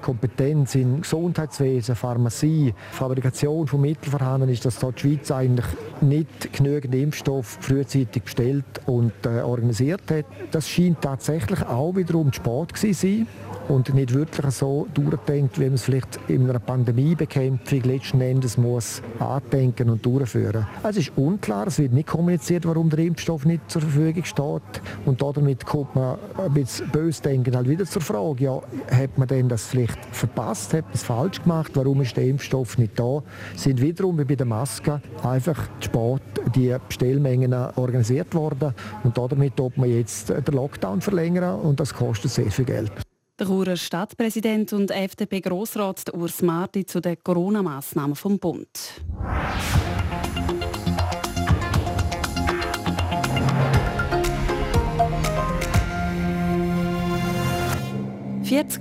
Kompetenz 0.01 0.75
in 0.75 1.03
Gesundheitswesen, 1.03 1.95
Pharmazie, 1.95 2.75
Fabrikation 2.93 3.67
von 3.67 3.81
Mitteln 3.81 4.11
vorhanden 4.11 4.49
ist, 4.49 4.65
dass 4.65 4.79
dort 4.79 5.03
die 5.03 5.17
Schweiz 5.17 5.31
eigentlich 5.31 5.67
nicht 6.01 6.53
genügend 6.53 6.95
Impfstoff 6.95 7.59
frühzeitig 7.61 8.23
bestellt 8.23 8.65
und 8.87 9.13
äh, 9.25 9.41
organisiert 9.41 10.11
hat. 10.11 10.25
Das 10.51 10.69
scheint 10.69 11.01
tatsächlich 11.01 11.63
auch 11.67 11.95
wiederum 11.97 12.33
zu 12.33 12.43
sein 12.93 13.27
und 13.69 13.95
nicht 13.95 14.13
wirklich 14.13 14.51
so 14.51 14.87
durchdenkt, 14.93 15.59
wie 15.59 15.65
man 15.65 15.75
es 15.75 15.85
vielleicht 15.85 16.19
in 16.29 16.49
einer 16.49 16.59
Pandemiebekämpfung 16.59 17.83
letzten 17.83 18.21
Endes 18.21 18.57
muss 18.57 19.03
andenken 19.19 19.91
und 19.91 20.05
durchführen. 20.05 20.67
Es 20.83 20.97
ist 20.97 21.13
unklar, 21.17 21.67
es 21.69 21.79
wird 21.79 21.93
nicht 21.93 22.09
kommuniziert, 22.09 22.67
warum 22.67 22.91
der 22.91 23.01
Impfstoff 23.01 23.45
nicht 23.45 23.71
zur 23.71 23.83
Verfügung 23.83 24.25
steht 24.25 24.83
und 25.07 25.23
damit 25.23 25.65
kommt 25.65 25.95
man 25.95 26.19
ein 26.39 26.53
bisschen 26.53 26.89
böse 26.91 27.23
denken 27.23 27.57
halt 27.57 27.69
wieder 27.69 27.85
zur 27.87 28.03
Frage, 28.03 28.45
ja, 28.45 28.61
hat 28.91 29.17
man 29.17 29.29
denn 29.29 29.49
das 29.49 29.62
vielleicht 29.67 30.05
verpasst, 30.13 30.75
hat 30.75 30.85
es 30.93 31.03
falsch 31.03 31.43
gemacht, 31.43 31.73
warum 31.75 32.03
ist 32.03 32.17
der 32.17 32.25
Impfstoff 32.25 32.79
nicht 32.79 32.99
da? 32.99 33.23
Sind 33.57 33.81
wiederum 33.81 34.19
wie 34.19 34.25
bei 34.25 34.37
der 34.37 34.47
Maske 34.47 35.01
einfach 35.23 35.69
spät 35.81 36.23
die 36.55 36.77
Bestellmengen 36.87 37.53
organisiert 37.53 38.35
worden 38.35 38.75
und 39.05 39.17
damit 39.17 39.57
tut 39.57 39.77
man 39.77 39.91
jetzt 39.91 40.31
den 40.31 40.55
Lockdown 40.55 41.01
verlängern 41.01 41.61
und 41.61 41.81
das 41.81 41.95
kostet 41.95 42.31
sehr 42.31 42.51
viel 42.51 42.65
Geld. 42.65 42.93
Der 43.39 43.47
Churer 43.47 43.77
Stadtpräsident 43.77 44.73
und 44.73 44.91
FDP-Grossrat 44.91 46.13
Urs 46.15 46.43
Marti 46.43 46.85
zu 46.85 47.01
den 47.01 47.17
Corona-Massnahmen 47.23 48.15
vom 48.15 48.39
Bund. 48.39 48.69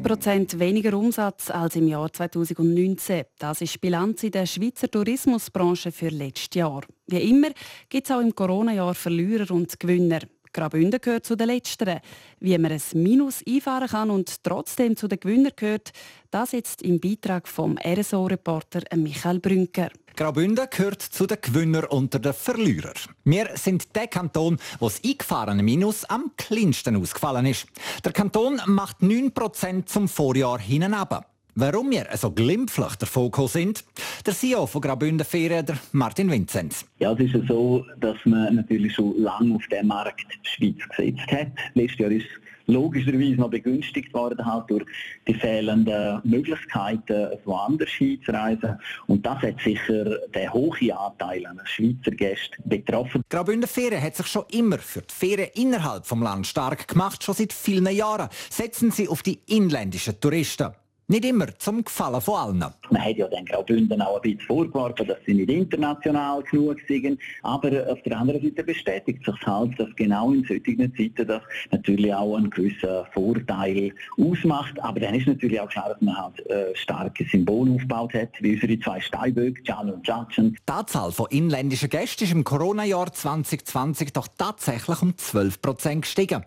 Prozent 0.04 0.60
weniger 0.60 0.98
Umsatz 0.98 1.50
als 1.50 1.78
im 1.78 1.88
Jahr 1.88 2.12
2019. 2.12 3.24
Das 3.40 3.62
ist 3.62 3.75
die 3.75 3.78
Bilanz 3.78 4.22
in 4.22 4.32
der 4.32 4.46
Schweizer 4.46 4.92
Tourismusbranche 4.92 5.94
für 5.94 6.10
letztes 6.10 6.56
Jahr. 6.56 6.82
Wie 7.08 7.30
immer 7.30 7.51
gibt 7.88 8.06
es 8.06 8.12
auch 8.12 8.20
im 8.20 8.36
Corona-Jahr 8.36 8.94
Verlierer 8.94 9.50
und 9.50 9.80
Gewinner. 9.80 10.20
Graubünden 10.51 11.00
gehört 11.00 11.25
zu 11.25 11.38
den 11.38 11.48
Letzteren. 11.48 12.01
Wie 12.42 12.58
man 12.58 12.74
ein 12.74 12.82
Minus 12.96 13.42
einfahren 13.48 13.88
kann 13.88 14.10
und 14.10 14.44
trotzdem 14.44 14.98
zu 14.98 15.08
den 15.08 15.22
Gewinnern 15.22 15.54
gehört, 15.56 15.92
das 16.32 16.51
jetzt 16.51 16.82
im 16.82 17.00
Beitrag 17.00 17.48
vom 17.48 17.78
RSO-Reporter 17.78 18.82
Michael 18.98 19.40
Brünker. 19.40 19.88
Graubünden 20.15 20.68
gehört 20.70 21.01
zu 21.01 21.25
den 21.25 21.38
Gewinnern 21.41 21.86
unter 21.86 22.20
den 22.20 22.34
Verlierern. 22.34 22.94
Wir 23.24 23.50
sind 23.56 23.96
der 23.96 24.08
Kanton, 24.08 24.58
wo 24.80 24.88
das 24.88 25.01
eingefahrene 25.03 25.63
Minus 25.63 26.06
am 26.06 26.32
kleinsten 26.38 26.96
ausgefallen 26.96 27.46
ist. 27.46 27.68
Der 28.03 28.12
Kanton 28.12 28.62
macht 28.65 29.00
9% 29.00 29.86
zum 29.86 30.08
Vorjahr 30.08 30.60
hinab. 30.60 31.27
Warum 31.56 31.91
wir 31.91 32.08
so 32.15 32.32
glimpflich 32.32 32.96
davon 32.96 33.32
sind, 33.48 33.84
der 34.25 34.34
CEO 34.34 34.68
von 34.68 34.82
Graubünden 34.82 35.25
Ferien, 35.25 35.65
der 35.65 35.77
Martin 35.91 36.32
Vinzenz. 36.32 36.86
Ja, 37.00 37.12
es 37.12 37.20
ist 37.20 37.34
ja 37.34 37.41
so, 37.46 37.86
dass 38.00 38.15
man 38.24 38.56
natürlich 38.56 38.96
schon 38.96 39.22
lange 39.22 39.56
auf 39.56 39.68
dem 39.68 39.88
Markt 39.88 40.25
Schweiz 40.44 40.77
gesetzt 40.89 41.30
hat. 41.30 41.48
Letztes 41.74 42.00
Jahr 42.00 42.12
ist 42.12 42.27
logischerweise 42.68 43.36
noch 43.36 43.50
begünstigt 43.50 44.13
worden 44.13 44.46
halt 44.46 44.70
durch 44.70 44.86
die 45.27 45.34
fehlenden 45.34 46.22
Möglichkeiten, 46.24 47.30
woanders 47.46 47.89
hinzureisen. 47.89 48.80
Und 49.08 49.25
das 49.25 49.41
hat 49.41 49.60
sicher 49.62 50.18
den 50.34 50.53
hohen 50.53 50.91
Anteil 50.91 51.46
an 51.46 51.60
Schweizer 51.65 52.12
Gästen 52.12 52.62
betroffen. 52.65 53.22
Graubünden 53.30 53.68
Ferien 53.68 54.01
hat 54.01 54.15
sich 54.15 54.27
schon 54.27 54.46
immer 54.51 54.77
für 54.77 55.01
die 55.01 55.13
Ferien 55.13 55.50
innerhalb 55.56 56.06
vom 56.06 56.24
Land 56.24 56.48
stark 56.48 56.88
gemacht. 56.88 57.24
Schon 57.24 57.36
seit 57.36 57.53
vielen 57.53 57.88
Jahren 57.96 58.30
setzen 58.50 58.91
sie 58.91 59.08
auf 59.08 59.24
die 59.24 59.39
inländischen 59.48 60.20
Touristen. 60.20 60.72
Nicht 61.12 61.25
immer 61.25 61.48
zum 61.58 61.84
Gefallen 61.84 62.22
von 62.22 62.36
allen. 62.36 62.65
Man 62.89 63.03
hat 63.03 63.18
ja 63.18 63.27
dann 63.27 63.44
Graubünden 63.44 64.01
auch 64.01 64.15
ein 64.15 64.22
bisschen 64.22 64.48
vorgeworfen, 64.48 65.08
dass 65.08 65.18
sie 65.25 65.34
nicht 65.34 65.50
international 65.50 66.41
genug 66.44 66.77
sind. 66.88 67.20
Aber 67.44 67.68
auf 67.91 68.01
der 68.03 68.18
anderen 68.18 68.41
Seite 68.41 68.63
bestätigt 68.63 69.25
sich 69.25 69.36
halt, 69.46 69.77
dass 69.77 69.89
genau 69.98 70.32
in 70.32 70.46
solchen 70.46 70.96
Zeiten 70.96 71.27
das 71.27 71.41
natürlich 71.70 72.13
auch 72.13 72.38
einen 72.38 72.50
gewissen 72.50 73.06
Vorteil 73.13 73.91
ausmacht. 74.18 74.82
Aber 74.82 75.01
dann 75.01 75.13
ist 75.15 75.27
natürlich 75.27 75.60
auch 75.60 75.68
klar, 75.68 75.89
dass 75.89 76.00
man 76.00 76.15
halt 76.15 76.46
äh, 76.46 76.74
starke 76.75 77.25
Symbole 77.25 77.74
aufgebaut 77.74 78.13
hat, 78.13 78.30
wie 78.39 78.53
unsere 78.53 78.80
zwei 78.80 79.01
Steinböcke, 79.01 79.63
Jan 79.65 79.91
und 79.91 80.08
Judgen. 80.08 80.56
Die 80.65 80.72
Anzahl 80.72 81.12
von 81.12 81.25
inländischen 81.30 81.89
Gästen 81.89 82.24
ist 82.24 82.32
im 82.32 82.46
Corona-Jahr 82.46 83.12
2020 83.12 84.13
doch 84.13 84.30
tatsächlich 84.38 85.01
um 85.01 85.18
12 85.18 85.62
Prozent 85.62 86.03
gestiegen. 86.03 86.46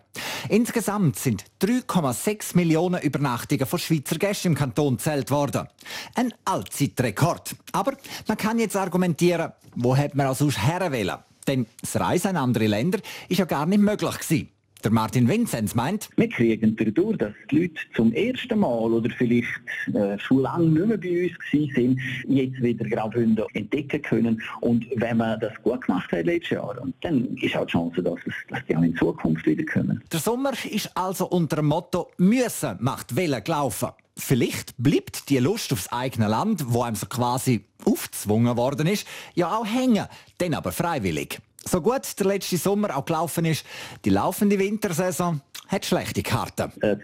Insgesamt 0.49 1.17
sind 1.17 1.45
3,6 1.61 2.55
Millionen 2.55 2.99
Übernachtungen 3.03 3.67
von 3.67 3.77
Schweizer 3.77 4.17
Gästen 4.17 4.54
Kanton 4.55 4.99
zählt 4.99 5.31
worden. 5.31 5.67
Ein 6.15 6.33
Allzeitrekord. 6.45 7.55
Aber 7.71 7.93
man 8.27 8.37
kann 8.37 8.59
jetzt 8.59 8.75
argumentieren, 8.75 9.51
wo 9.75 9.95
hat 9.95 10.15
man 10.15 10.27
auch 10.27 10.35
sonst 10.35 10.57
herwählen? 10.57 11.17
Denn 11.47 11.67
das 11.81 11.99
Reisen 11.99 12.31
in 12.31 12.37
andere 12.37 12.67
Länder 12.67 12.99
ist 13.29 13.37
ja 13.37 13.45
gar 13.45 13.65
nicht 13.65 13.81
möglich 13.81 14.17
gewesen. 14.17 14.49
Der 14.85 14.91
Martin 14.91 15.27
Vinzenz 15.27 15.73
meint, 15.73 16.09
wir 16.15 16.29
kriegen 16.29 16.75
dadurch, 16.75 17.17
dass 17.17 17.33
die 17.49 17.61
Leute 17.61 17.81
zum 17.95 18.13
ersten 18.13 18.59
Mal 18.59 18.93
oder 18.93 19.09
vielleicht 19.17 19.47
äh, 19.95 20.19
schon 20.19 20.43
lange 20.43 20.67
nicht 20.67 20.85
mehr 20.85 20.97
bei 20.99 21.23
uns 21.23 21.73
sind, 21.73 21.99
jetzt 22.27 22.61
wieder 22.61 22.87
Graubünden 22.87 23.45
entdecken 23.55 23.99
können. 24.03 24.43
Und 24.61 24.85
wenn 24.97 25.17
man 25.17 25.39
das 25.39 25.53
gut 25.63 25.81
gemacht 25.87 26.11
hat 26.11 26.27
letztes 26.27 26.51
Jahr, 26.51 26.77
dann 27.01 27.35
ist 27.37 27.57
auch 27.57 27.65
die 27.65 27.71
Chance, 27.71 28.03
dass, 28.03 28.19
es, 28.27 28.33
dass 28.47 28.59
die 28.69 28.77
auch 28.77 28.83
in 28.83 28.95
Zukunft 28.95 29.47
wieder 29.47 29.65
kommen. 29.65 30.03
Der 30.11 30.19
Sommer 30.19 30.51
ist 30.69 30.95
also 30.95 31.29
unter 31.29 31.55
dem 31.55 31.65
Motto 31.65 32.11
«Müssen 32.17 32.77
macht 32.79 33.15
Welle 33.15 33.41
gelaufen». 33.41 33.89
Vielleicht 34.15 34.77
bleibt 34.77 35.29
die 35.29 35.39
Lust 35.39 35.73
aufs 35.73 35.91
eigene 35.91 36.27
Land, 36.27 36.63
wo 36.67 36.83
einem 36.83 36.95
so 36.95 37.07
quasi 37.07 37.65
aufgezwungen 37.85 38.55
worden 38.55 38.85
ist, 38.85 39.07
ja 39.33 39.57
auch 39.57 39.65
hängen, 39.65 40.05
dann 40.37 40.53
aber 40.53 40.71
freiwillig. 40.71 41.39
So 41.67 41.81
gut 41.81 42.19
der 42.19 42.27
letzte 42.27 42.57
Sommer 42.57 42.95
auch 42.95 43.05
gelaufen 43.05 43.45
ist, 43.45 43.65
die 44.05 44.11
laufende 44.11 44.59
Wintersaison 44.59 45.41
hat 45.67 45.85
schlechte 45.85 46.23
Karten. 46.23 46.71
Äh, 46.81 46.97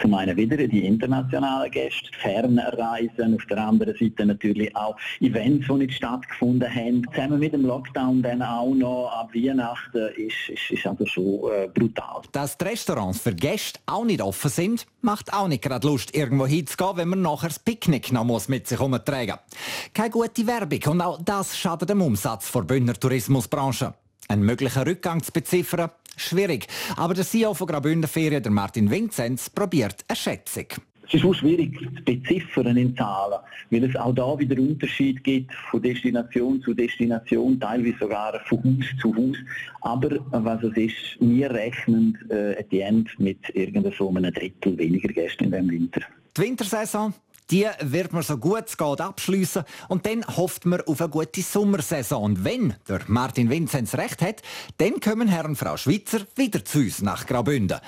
zum 0.00 0.14
einen 0.14 0.36
wieder 0.36 0.56
die 0.56 0.84
internationalen 0.84 1.70
Gäste, 1.70 2.08
Fernreisen, 2.20 3.34
auf 3.34 3.46
der 3.46 3.58
anderen 3.58 3.94
Seite 3.96 4.26
natürlich 4.26 4.74
auch 4.74 4.96
Events, 5.20 5.66
die 5.68 5.74
nicht 5.74 5.94
stattgefunden 5.94 6.68
haben. 6.68 7.04
Zusammen 7.12 7.38
mit 7.38 7.52
dem 7.52 7.64
Lockdown 7.64 8.22
dann 8.22 8.42
auch 8.42 8.74
noch 8.74 9.12
ab 9.12 9.30
Weihnachten 9.34 10.08
ist, 10.16 10.48
ist, 10.48 10.70
ist 10.70 10.86
also 10.86 11.06
schon 11.06 11.50
äh, 11.52 11.68
brutal. 11.68 12.22
Dass 12.32 12.58
die 12.58 12.64
Restaurants 12.64 13.20
für 13.20 13.34
Gäste 13.34 13.78
auch 13.86 14.04
nicht 14.04 14.22
offen 14.22 14.50
sind, 14.50 14.86
macht 15.02 15.32
auch 15.32 15.46
nicht 15.46 15.62
gerade 15.62 15.86
Lust, 15.86 16.16
irgendwo 16.16 16.46
hinzugehen, 16.46 16.96
wenn 16.96 17.08
man 17.08 17.22
nachher 17.22 17.48
das 17.48 17.58
Picknick 17.58 18.12
noch 18.12 18.24
muss 18.24 18.48
mit 18.48 18.66
sich 18.66 18.78
herumtragen 18.78 19.36
muss. 19.36 19.92
Keine 19.94 20.10
gute 20.10 20.46
Werbung 20.46 20.80
und 20.86 21.00
auch 21.00 21.22
das 21.22 21.56
schadet 21.56 21.90
dem 21.90 22.02
Umsatz 22.02 22.50
der 22.50 22.62
Bündner 22.62 22.94
Tourismusbranche. 22.94 23.94
Einen 24.28 24.42
möglichen 24.42 24.82
Rückgang 24.82 25.22
zu 25.22 25.32
beziffern, 25.32 25.90
schwierig. 26.16 26.66
Aber 26.96 27.14
der 27.14 27.24
CEO 27.24 27.54
von 27.54 27.66
Graubünden 27.66 28.08
Ferien, 28.08 28.42
der 28.42 28.52
Martin 28.52 28.90
Vinzenz, 28.90 29.50
probiert 29.50 30.04
eine 30.08 30.16
Schätzung. 30.16 30.66
Es 31.08 31.14
ist 31.14 31.24
auch 31.24 31.34
schwierig 31.34 31.78
zu 31.78 32.04
beziffern 32.04 32.76
in 32.76 32.96
Zahlen, 32.96 33.38
weil 33.70 33.84
es 33.84 33.96
auch 33.96 34.14
da 34.14 34.38
wieder 34.38 34.58
Unterschied 34.58 35.22
gibt 35.24 35.52
von 35.70 35.82
Destination 35.82 36.62
zu 36.62 36.72
Destination, 36.72 37.58
teilweise 37.60 37.96
sogar 38.00 38.40
von 38.46 38.58
Haus 38.64 38.86
zu 39.00 39.14
Haus. 39.14 39.36
Aber 39.82 40.10
was 40.30 40.62
es 40.62 40.76
ist, 40.76 40.94
wir 41.20 41.50
rechnen 41.50 42.16
äh, 42.30 42.58
at 42.58 42.66
the 42.70 42.80
end 42.80 43.10
mit 43.18 43.38
irgendeinem 43.54 43.92
so 43.92 44.10
Drittel 44.10 44.78
weniger 44.78 45.08
Gäste 45.08 45.44
in 45.44 45.50
diesem 45.50 45.70
Winter. 45.70 46.00
Die 46.36 46.40
Wintersaison 46.40 47.12
die 47.50 47.66
wird 47.80 48.12
man 48.12 48.22
so 48.22 48.36
gut 48.36 48.64
es 48.66 48.76
geht 48.76 49.00
abschliessen 49.00 49.64
und 49.88 50.06
dann 50.06 50.24
hofft 50.26 50.66
man 50.66 50.80
auf 50.82 51.00
eine 51.00 51.10
gute 51.10 51.42
Sommersaison. 51.42 52.22
Und 52.22 52.44
wenn 52.44 52.74
der 52.88 53.00
Martin 53.08 53.50
Vinzenz 53.50 53.94
recht 53.94 54.22
hat, 54.22 54.42
dann 54.78 55.00
kommen 55.00 55.28
Herr 55.28 55.44
und 55.44 55.56
Frau 55.56 55.76
Schweizer 55.76 56.20
wieder 56.36 56.64
zu 56.64 56.78
uns 56.78 57.02
nach 57.02 57.26
Graubünden. 57.26 57.78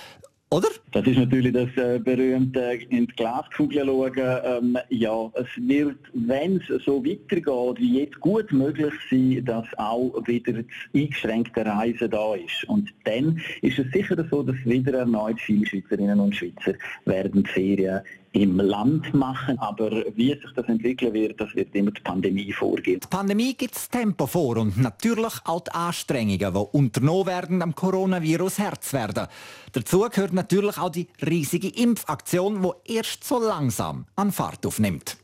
Oder? 0.55 0.69
Das 0.93 1.05
ist 1.05 1.19
natürlich 1.19 1.53
das 1.53 1.69
äh, 1.77 1.99
berühmte 1.99 2.79
in 2.89 3.09
die 3.09 3.15
Glaskugel 3.17 3.87
schauen. 3.87 4.13
Ähm, 4.17 4.79
ja, 4.89 5.29
es 5.35 5.49
wird, 5.57 5.99
wenn 6.13 6.59
es 6.59 6.85
so 6.85 7.05
weitergeht, 7.05 7.81
wie 7.81 7.99
jetzt 7.99 8.21
gut 8.21 8.53
möglich 8.53 8.95
sein, 9.11 9.45
dass 9.45 9.67
auch 9.79 10.15
wieder 10.27 10.53
das 10.53 10.65
eingeschränkte 10.95 11.67
Reisen 11.67 12.09
da 12.09 12.37
ist. 12.37 12.69
Und 12.69 12.95
dann 13.03 13.41
ist 13.63 13.81
es 13.81 13.91
sicher 13.93 14.25
so, 14.31 14.45
dass 14.45 14.55
wieder 14.65 14.99
erneut 14.99 15.41
viele 15.41 15.67
Schweizerinnen 15.67 16.21
und 16.21 16.37
Schweizer 16.37 16.75
werden 17.05 17.45
Ferien 17.47 18.03
im 18.35 18.59
Land 18.59 19.15
machen. 19.15 19.59
Aber 19.59 19.91
wie 20.15 20.33
sich 20.33 20.53
das 20.55 20.67
entwickeln 20.67 21.15
wird, 21.15 21.41
das 21.41 21.55
wird 21.55 21.75
immer 21.75 21.93
die 21.93 22.01
Pandemie 22.03 22.53
vorgehen. 22.53 23.01
Die 23.01 23.07
Pandemie 23.09 23.55
gibt 23.55 23.77
das 23.77 23.89
Tempo 23.89 24.27
vor 24.27 24.57
und 24.57 24.77
natürlich 24.77 25.35
auch 25.45 25.61
die 25.61 25.71
Anstrengungen, 25.71 26.39
die 26.39 26.77
unternommen 26.77 27.27
werden, 27.27 27.63
am 27.63 27.75
Coronavirus 27.75 28.59
Herz 28.59 28.93
werden. 28.93 29.29
Dazu 29.73 30.01
gehört 30.11 30.33
natürlich 30.33 30.79
auch 30.79 30.91
die 30.91 31.07
riesige 31.25 31.69
Impfaktion, 31.69 32.63
die 32.63 32.95
erst 32.95 33.25
so 33.25 33.39
langsam 33.39 34.07
an 34.17 34.33
Fahrt 34.33 34.67
aufnimmt. 34.67 35.17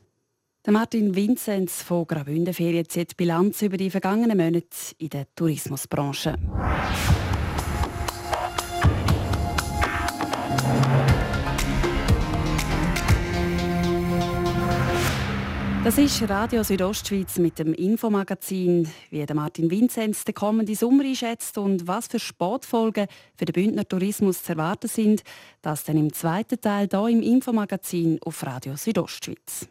Der 0.67 0.75
Martin 0.75 1.17
Vinzenz 1.17 1.83
von 1.83 2.07
Graubünden 2.07 2.52
Ferien 2.52 2.88
zieht 2.88 3.17
Bilanz 3.17 3.62
über 3.62 3.79
die 3.79 3.90
vergangenen 3.90 4.37
Monate 4.37 4.95
in 4.99 5.09
der 5.09 5.26
Tourismusbranche. 5.35 6.37
Das 15.83 15.97
ist 15.97 16.29
Radio 16.29 16.63
Südostschweiz 16.63 17.39
mit 17.39 17.59
dem 17.59 17.73
Infomagazin, 17.73 18.87
wie 19.09 19.25
der 19.25 19.35
Martin 19.35 19.71
Vinzenz 19.71 20.25
den 20.25 20.35
kommenden 20.35 20.75
Sommer 20.75 21.05
einschätzt 21.05 21.57
und 21.57 21.87
was 21.87 22.07
für 22.07 22.19
Sportfolgen 22.19 23.07
für 23.35 23.47
den 23.47 23.55
Bündner 23.55 23.89
Tourismus 23.89 24.43
zu 24.43 24.53
erwarten 24.53 24.89
sind. 24.89 25.23
Das 25.63 25.85
dann 25.85 25.97
im 25.97 26.13
zweiten 26.13 26.61
Teil 26.61 26.87
hier 26.91 27.09
im 27.09 27.23
Infomagazin 27.23 28.19
auf 28.23 28.45
Radio 28.45 28.77
Südostschweiz. 28.77 29.69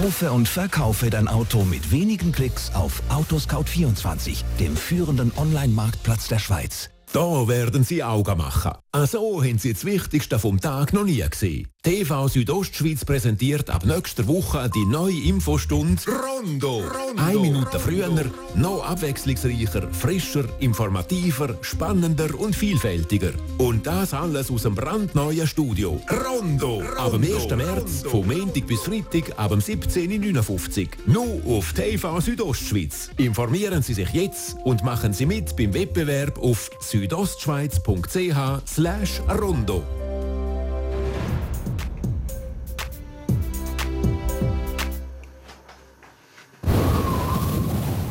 Kaufe 0.00 0.30
und 0.30 0.48
verkaufe 0.48 1.10
dein 1.10 1.26
Auto 1.26 1.64
mit 1.64 1.90
wenigen 1.90 2.30
Klicks 2.30 2.70
auf 2.72 3.02
Autoscout24, 3.10 4.44
dem 4.60 4.76
führenden 4.76 5.32
Online-Marktplatz 5.36 6.28
der 6.28 6.38
Schweiz. 6.38 6.88
Da 7.12 7.48
werden 7.48 7.82
Sie 7.82 8.04
Augen 8.04 8.38
machen. 8.38 8.74
Also 8.98 9.44
haben 9.44 9.58
Sie 9.58 9.72
das 9.72 9.84
Wichtigste 9.84 10.40
vom 10.40 10.60
Tag 10.60 10.92
noch 10.92 11.04
nie 11.04 11.22
gesehen. 11.30 11.68
TV 11.84 12.26
Südostschweiz 12.26 13.04
präsentiert 13.04 13.70
ab 13.70 13.86
nächster 13.86 14.26
Woche 14.26 14.68
die 14.74 14.84
neue 14.84 15.22
Infostunde 15.22 16.02
Rondo. 16.06 16.80
Rondo. 16.80 17.22
Eine 17.22 17.38
Minute 17.38 17.78
früher, 17.78 18.10
noch 18.56 18.84
abwechslungsreicher, 18.84 19.88
frischer, 19.92 20.44
informativer, 20.58 21.56
spannender 21.60 22.34
und 22.38 22.56
vielfältiger. 22.56 23.30
Und 23.58 23.86
das 23.86 24.12
alles 24.12 24.50
aus 24.50 24.64
dem 24.64 24.74
brandneuen 24.74 25.46
Studio. 25.46 26.00
Rondo. 26.10 26.80
Rondo. 26.80 26.96
Ab 26.96 27.12
dem 27.12 27.22
1. 27.22 27.50
März, 27.50 28.02
vom 28.02 28.26
Montag 28.26 28.66
bis 28.66 28.80
Freitag, 28.80 29.38
ab 29.38 29.50
dem 29.50 29.60
17.59 29.60 30.88
Nur 31.06 31.40
auf 31.46 31.72
TV 31.72 32.20
Südostschweiz. 32.20 33.10
Informieren 33.16 33.82
Sie 33.82 33.94
sich 33.94 34.10
jetzt 34.10 34.56
und 34.64 34.82
machen 34.82 35.12
Sie 35.12 35.26
mit 35.26 35.56
beim 35.56 35.72
Wettbewerb 35.72 36.38
auf 36.38 36.68
südostschweiz.ch 36.80 38.66
slash 38.88 39.20
rondo. 39.40 39.82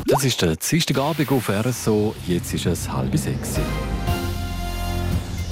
Das 0.06 0.24
ist 0.24 0.40
der 0.40 0.56
Dienstagabend 0.56 1.30
auf 1.32 1.48
RSO, 1.48 2.14
jetzt 2.26 2.54
ist 2.54 2.66
es 2.66 2.90
halb 2.90 3.16
sechs. 3.16 3.58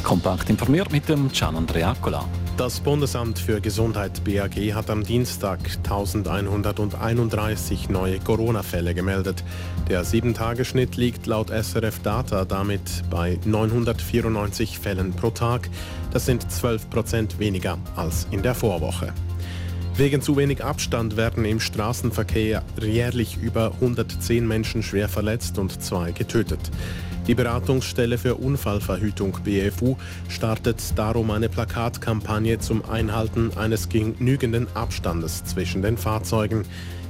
Kompakt 0.02 0.48
informiert 0.48 0.92
mit 0.92 1.08
dem 1.08 1.30
Gian 1.32 1.56
Andrea 1.56 1.90
Accola. 1.90 2.24
Das 2.56 2.80
Bundesamt 2.80 3.38
für 3.38 3.60
Gesundheit 3.60 4.24
BAG 4.24 4.72
hat 4.72 4.88
am 4.88 5.04
Dienstag 5.04 5.58
1131 5.84 7.90
neue 7.90 8.18
Corona-Fälle 8.18 8.94
gemeldet. 8.94 9.44
Der 9.90 10.06
7-Tage-Schnitt 10.06 10.96
liegt 10.96 11.26
laut 11.26 11.50
SRF 11.50 12.00
Data 12.00 12.46
damit 12.46 13.02
bei 13.10 13.38
994 13.44 14.78
Fällen 14.78 15.12
pro 15.12 15.28
Tag. 15.28 15.68
Das 16.14 16.24
sind 16.24 16.50
12 16.50 16.88
Prozent 16.88 17.38
weniger 17.38 17.76
als 17.94 18.26
in 18.30 18.40
der 18.40 18.54
Vorwoche. 18.54 19.12
Wegen 19.96 20.22
zu 20.22 20.38
wenig 20.38 20.64
Abstand 20.64 21.18
werden 21.18 21.44
im 21.44 21.60
Straßenverkehr 21.60 22.62
jährlich 22.80 23.36
über 23.36 23.72
110 23.80 24.48
Menschen 24.48 24.82
schwer 24.82 25.10
verletzt 25.10 25.58
und 25.58 25.82
zwei 25.82 26.12
getötet. 26.12 26.70
Die 27.26 27.34
Beratungsstelle 27.34 28.18
für 28.18 28.36
Unfallverhütung 28.36 29.38
BFU 29.42 29.96
startet 30.28 30.80
darum 30.94 31.32
eine 31.32 31.48
Plakatkampagne 31.48 32.60
zum 32.60 32.88
Einhalten 32.88 33.50
eines 33.56 33.88
genügenden 33.88 34.68
Abstandes 34.74 35.44
zwischen 35.44 35.82
den 35.82 35.98
Fahrzeugen. 35.98 36.62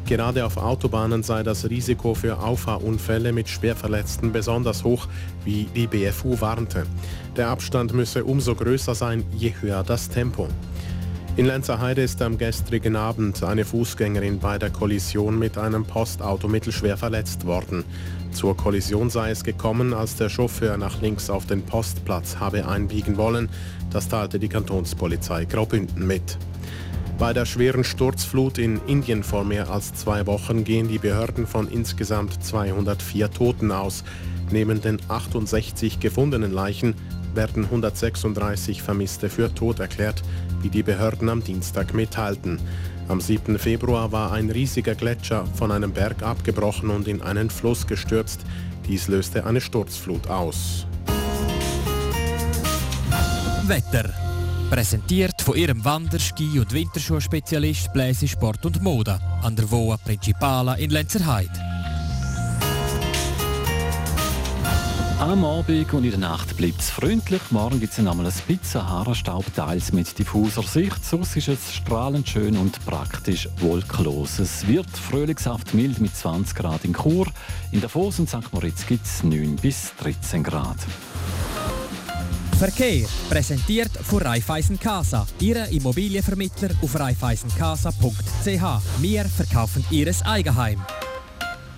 Gerade 0.07 0.47
auf 0.47 0.57
Autobahnen 0.57 1.23
sei 1.23 1.43
das 1.43 1.69
Risiko 1.69 2.15
für 2.15 2.39
Auffahrunfälle 2.39 3.33
mit 3.33 3.49
Schwerverletzten 3.49 4.33
besonders 4.33 4.85
hoch, 4.85 5.07
wie 5.45 5.65
die 5.75 5.87
BFU 5.87 6.41
warnte. 6.41 6.87
Der 7.37 7.49
Abstand 7.49 7.93
müsse 7.93 8.25
umso 8.25 8.55
größer 8.55 8.95
sein, 8.95 9.23
je 9.37 9.53
höher 9.61 9.83
das 9.83 10.09
Tempo. 10.09 10.49
In 11.37 11.45
Lenzerheide 11.45 12.01
ist 12.01 12.23
am 12.23 12.39
gestrigen 12.39 12.97
Abend 12.97 13.43
eine 13.45 13.67
Fußgängerin 13.67 14.39
bei 14.39 14.57
der 14.57 14.71
Kollision 14.71 15.39
mit 15.39 15.59
einem 15.59 15.85
Postauto 15.85 16.49
mittelschwer 16.49 16.97
verletzt 16.97 17.45
worden. 17.45 17.85
Zur 18.37 18.55
Kollision 18.55 19.09
sei 19.09 19.31
es 19.31 19.45
gekommen, 19.45 19.95
als 19.95 20.17
der 20.17 20.29
Chauffeur 20.29 20.77
nach 20.77 21.01
links 21.01 21.31
auf 21.31 21.47
den 21.47 21.63
Postplatz 21.63 22.37
habe 22.37 22.69
einbiegen 22.69 23.17
wollen. 23.17 23.49
Das 23.91 24.09
teilte 24.09 24.39
die 24.39 24.51
Kantonspolizei 24.51 25.47
Graubünden 25.47 26.07
mit. 26.07 26.37
Bei 27.19 27.33
der 27.33 27.47
schweren 27.47 27.83
Sturzflut 27.83 28.59
in 28.59 28.79
Indien 28.87 29.23
vor 29.23 29.43
mehr 29.43 29.71
als 29.71 29.95
zwei 29.95 30.27
Wochen 30.27 30.65
gehen 30.65 30.87
die 30.87 30.99
Behörden 30.99 31.47
von 31.47 31.67
insgesamt 31.67 32.45
204 32.45 33.31
Toten 33.31 33.73
aus. 33.73 34.05
Neben 34.51 34.83
den 34.83 34.99
68 35.09 35.99
gefundenen 35.99 36.53
Leichen 36.53 36.95
werden 37.35 37.65
136 37.65 38.83
Vermisste 38.83 39.31
für 39.31 39.55
tot 39.55 39.81
erklärt, 39.81 40.23
wie 40.61 40.69
die 40.69 40.83
Behörden 40.83 41.31
am 41.31 41.43
Dienstag 41.43 41.95
mitteilten. 41.95 42.61
Am 43.09 43.21
7. 43.21 43.57
Februar 43.59 44.11
war 44.11 44.33
ein 44.33 44.51
riesiger 44.51 44.97
Gletscher 44.97 45.47
von 45.55 45.71
einem 45.71 45.93
Berg 45.93 46.25
abgebrochen 46.25 46.91
und 46.91 47.07
in 47.07 47.23
einen 47.23 47.51
Fluss 47.51 47.87
gestürzt. 47.87 48.41
Dies 48.89 49.07
löste 49.07 49.47
eine 49.47 49.61
Sturzflut 49.61 50.27
aus. 50.29 50.87
Wetter. 53.67 54.13
Präsentiert 54.71 55.41
von 55.41 55.57
ihrem 55.57 55.85
Wander-, 55.85 56.19
Ski- 56.19 56.59
und 56.59 56.73
Winterschuhspezialist 56.73 57.93
Bläse 57.93 58.27
Sport 58.27 58.67
und 58.67 58.83
Mode 58.83 59.21
an 59.43 59.55
der 59.55 59.71
Voa 59.71 59.97
Principala 59.97 60.75
in 60.75 60.91
Lenzerheide. 60.91 61.76
Am 65.19 65.47
Abend 65.47 65.95
und 65.95 66.05
in 66.05 66.11
der 66.11 66.21
Nacht 66.21 66.59
bleibt 66.59 66.79
es 66.79 66.91
freundlich. 66.91 67.41
Morgen 67.51 67.81
gibt 67.81 67.95
es 67.95 67.99
einmal 67.99 68.19
ein 68.19 68.25
bisschen 68.25 68.61
Sahara-Staub, 68.63 69.47
teils 69.55 69.91
mit 69.91 70.19
diffuser 70.19 70.63
Sicht. 70.63 71.03
Sonst 71.03 71.35
ist 71.37 71.49
es 71.49 71.75
strahlend 71.75 72.29
schön 72.29 72.55
und 72.59 72.85
praktisch 72.85 73.49
wolkenlos. 73.61 74.39
Es 74.39 74.67
wird 74.67 74.91
frühlingshaft 74.91 75.73
mild 75.73 76.01
mit 76.01 76.15
20 76.15 76.55
Grad 76.55 76.85
in 76.85 76.93
Chur. 76.93 77.29
In 77.73 77.81
Davos 77.81 78.19
und 78.19 78.29
St. 78.29 78.53
Moritz 78.53 78.87
gibt 78.87 79.07
es 79.07 79.23
9 79.23 79.57
bis 79.57 79.95
13 79.97 80.43
Grad. 80.43 80.77
Verkehr 82.59 83.07
präsentiert 83.31 83.93
von 84.03 84.21
Raiffeisen 84.21 84.79
Casa, 84.79 85.27
Ihre 85.41 85.67
Immobilienvermittler 85.69 86.71
auf 86.83 86.99
raiffeisencasa.ch. 86.99 89.01
Wir 89.01 89.25
verkaufen 89.25 89.83
Ihres 89.91 90.23
Eigenheim. 90.23 90.79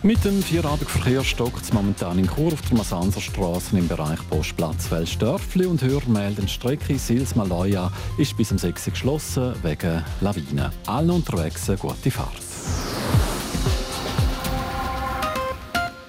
Mit 0.04 0.24
dem 0.24 0.40
Vierabendverkehr 0.40 1.24
stockt 1.24 1.62
es 1.62 1.72
momentan 1.72 2.20
in 2.20 2.28
Chur 2.28 2.52
auf 2.52 2.62
der 2.62 2.78
Masanserstraße 2.78 3.76
im 3.76 3.88
Bereich 3.88 4.20
Postplatz 4.30 4.88
Welsdörfli 4.92 5.66
und 5.66 5.82
Hörmelden 5.82 6.46
Strecke 6.46 6.96
Sils-Maloja 6.96 7.90
ist 8.16 8.36
bis 8.36 8.52
um 8.52 8.58
6 8.58 8.86
Uhr 8.86 8.90
geschlossen 8.92 9.54
wegen 9.64 10.04
Lawinen. 10.20 10.70
Allen 10.86 11.10
unterwegs 11.10 11.68
eine 11.68 11.78
gute 11.78 12.12
Fahrt. 12.12 12.30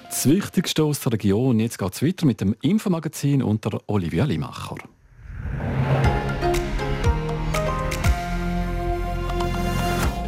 Das 0.07 0.29
Wichtigste 0.29 0.83
aus 0.83 0.99
der 0.99 1.13
Region. 1.13 1.59
Jetzt 1.59 1.79
geht 1.79 1.93
es 1.93 2.03
weiter 2.03 2.27
mit 2.27 2.41
dem 2.41 2.55
Infomagazin 2.61 3.41
unter 3.41 3.79
Olivia 3.87 4.25
Limacher. 4.25 4.75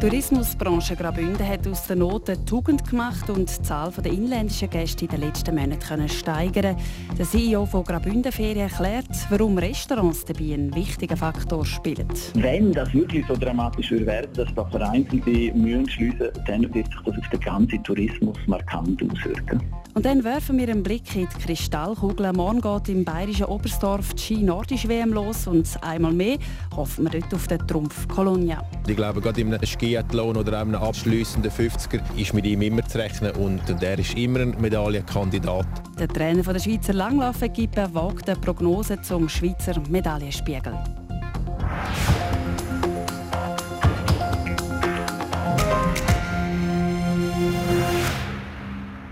Die 0.00 0.08
Tourismusbranche 0.08 0.96
Graubünden 0.96 1.46
hat 1.46 1.68
aus 1.68 1.86
der 1.86 1.94
Not 1.94 2.30
eine 2.30 2.42
Tugend 2.46 2.88
gemacht 2.88 3.28
und 3.28 3.50
die 3.50 3.62
Zahl 3.62 3.92
der 3.92 4.10
inländischen 4.10 4.70
Gäste 4.70 5.04
in 5.04 5.10
den 5.10 5.20
letzten 5.20 5.54
Monaten 5.54 6.08
steigern 6.08 6.74
Der 7.18 7.26
CEO 7.26 7.66
von 7.66 7.84
Graubünden 7.84 8.32
Ferien 8.32 8.70
erklärt, 8.70 9.10
warum 9.28 9.58
Restaurants 9.58 10.24
dabei 10.24 10.54
einen 10.54 10.74
wichtigen 10.74 11.18
Faktor 11.18 11.66
spielen. 11.66 12.08
Wenn 12.32 12.72
das 12.72 12.94
wirklich 12.94 13.26
so 13.26 13.36
dramatisch 13.36 13.90
wird, 13.90 14.38
dass 14.38 14.48
da 14.54 14.64
vereinzelte 14.64 15.52
Mühen 15.52 15.86
schliessen, 15.86 16.30
dann 16.46 16.62
wird 16.72 16.86
sich 16.86 17.00
das 17.04 17.18
auf 17.18 17.28
den 17.28 17.40
ganzen 17.40 17.84
Tourismus 17.84 18.38
markant 18.46 19.02
auswirken. 19.02 19.60
Und 19.94 20.06
dann 20.06 20.22
werfen 20.22 20.56
wir 20.56 20.68
einen 20.68 20.82
Blick 20.82 21.16
in 21.16 21.28
die 21.28 21.44
Kristallkugel. 21.44 22.32
Morgen 22.32 22.60
geht 22.60 22.88
im 22.88 23.04
bayerischen 23.04 23.46
Oberstdorf 23.46 24.14
die 24.14 24.22
Ski-Nordisch 24.22 24.86
WM 24.86 25.12
los 25.12 25.48
und 25.48 25.68
einmal 25.82 26.12
mehr 26.12 26.36
hoffen 26.76 27.04
wir 27.04 27.20
dort 27.20 27.34
auf 27.34 27.48
den 27.48 27.58
Trumpf 27.66 28.06
Colonia. 28.06 28.62
Ich 28.86 28.96
glaube, 28.96 29.20
gerade 29.20 29.40
in 29.40 29.52
einem 29.52 29.66
Skiathlon 29.66 30.36
oder 30.36 30.60
einem 30.60 30.76
abschliessenden 30.76 31.50
50er 31.50 32.00
ist 32.16 32.34
mit 32.34 32.46
ihm 32.46 32.62
immer 32.62 32.86
zu 32.86 32.98
rechnen 32.98 33.32
und 33.32 33.62
er 33.82 33.98
ist 33.98 34.16
immer 34.16 34.40
ein 34.40 34.54
Medaillenkandidat. 34.60 35.66
Der 35.98 36.08
Trainer 36.08 36.42
der 36.42 36.60
Schweizer 36.60 36.92
Langlauf-Equipe 36.92 37.88
wagt 37.92 38.28
eine 38.30 38.38
Prognose 38.38 39.02
zum 39.02 39.28
Schweizer 39.28 39.74
Medaillenspiegel. 39.88 40.99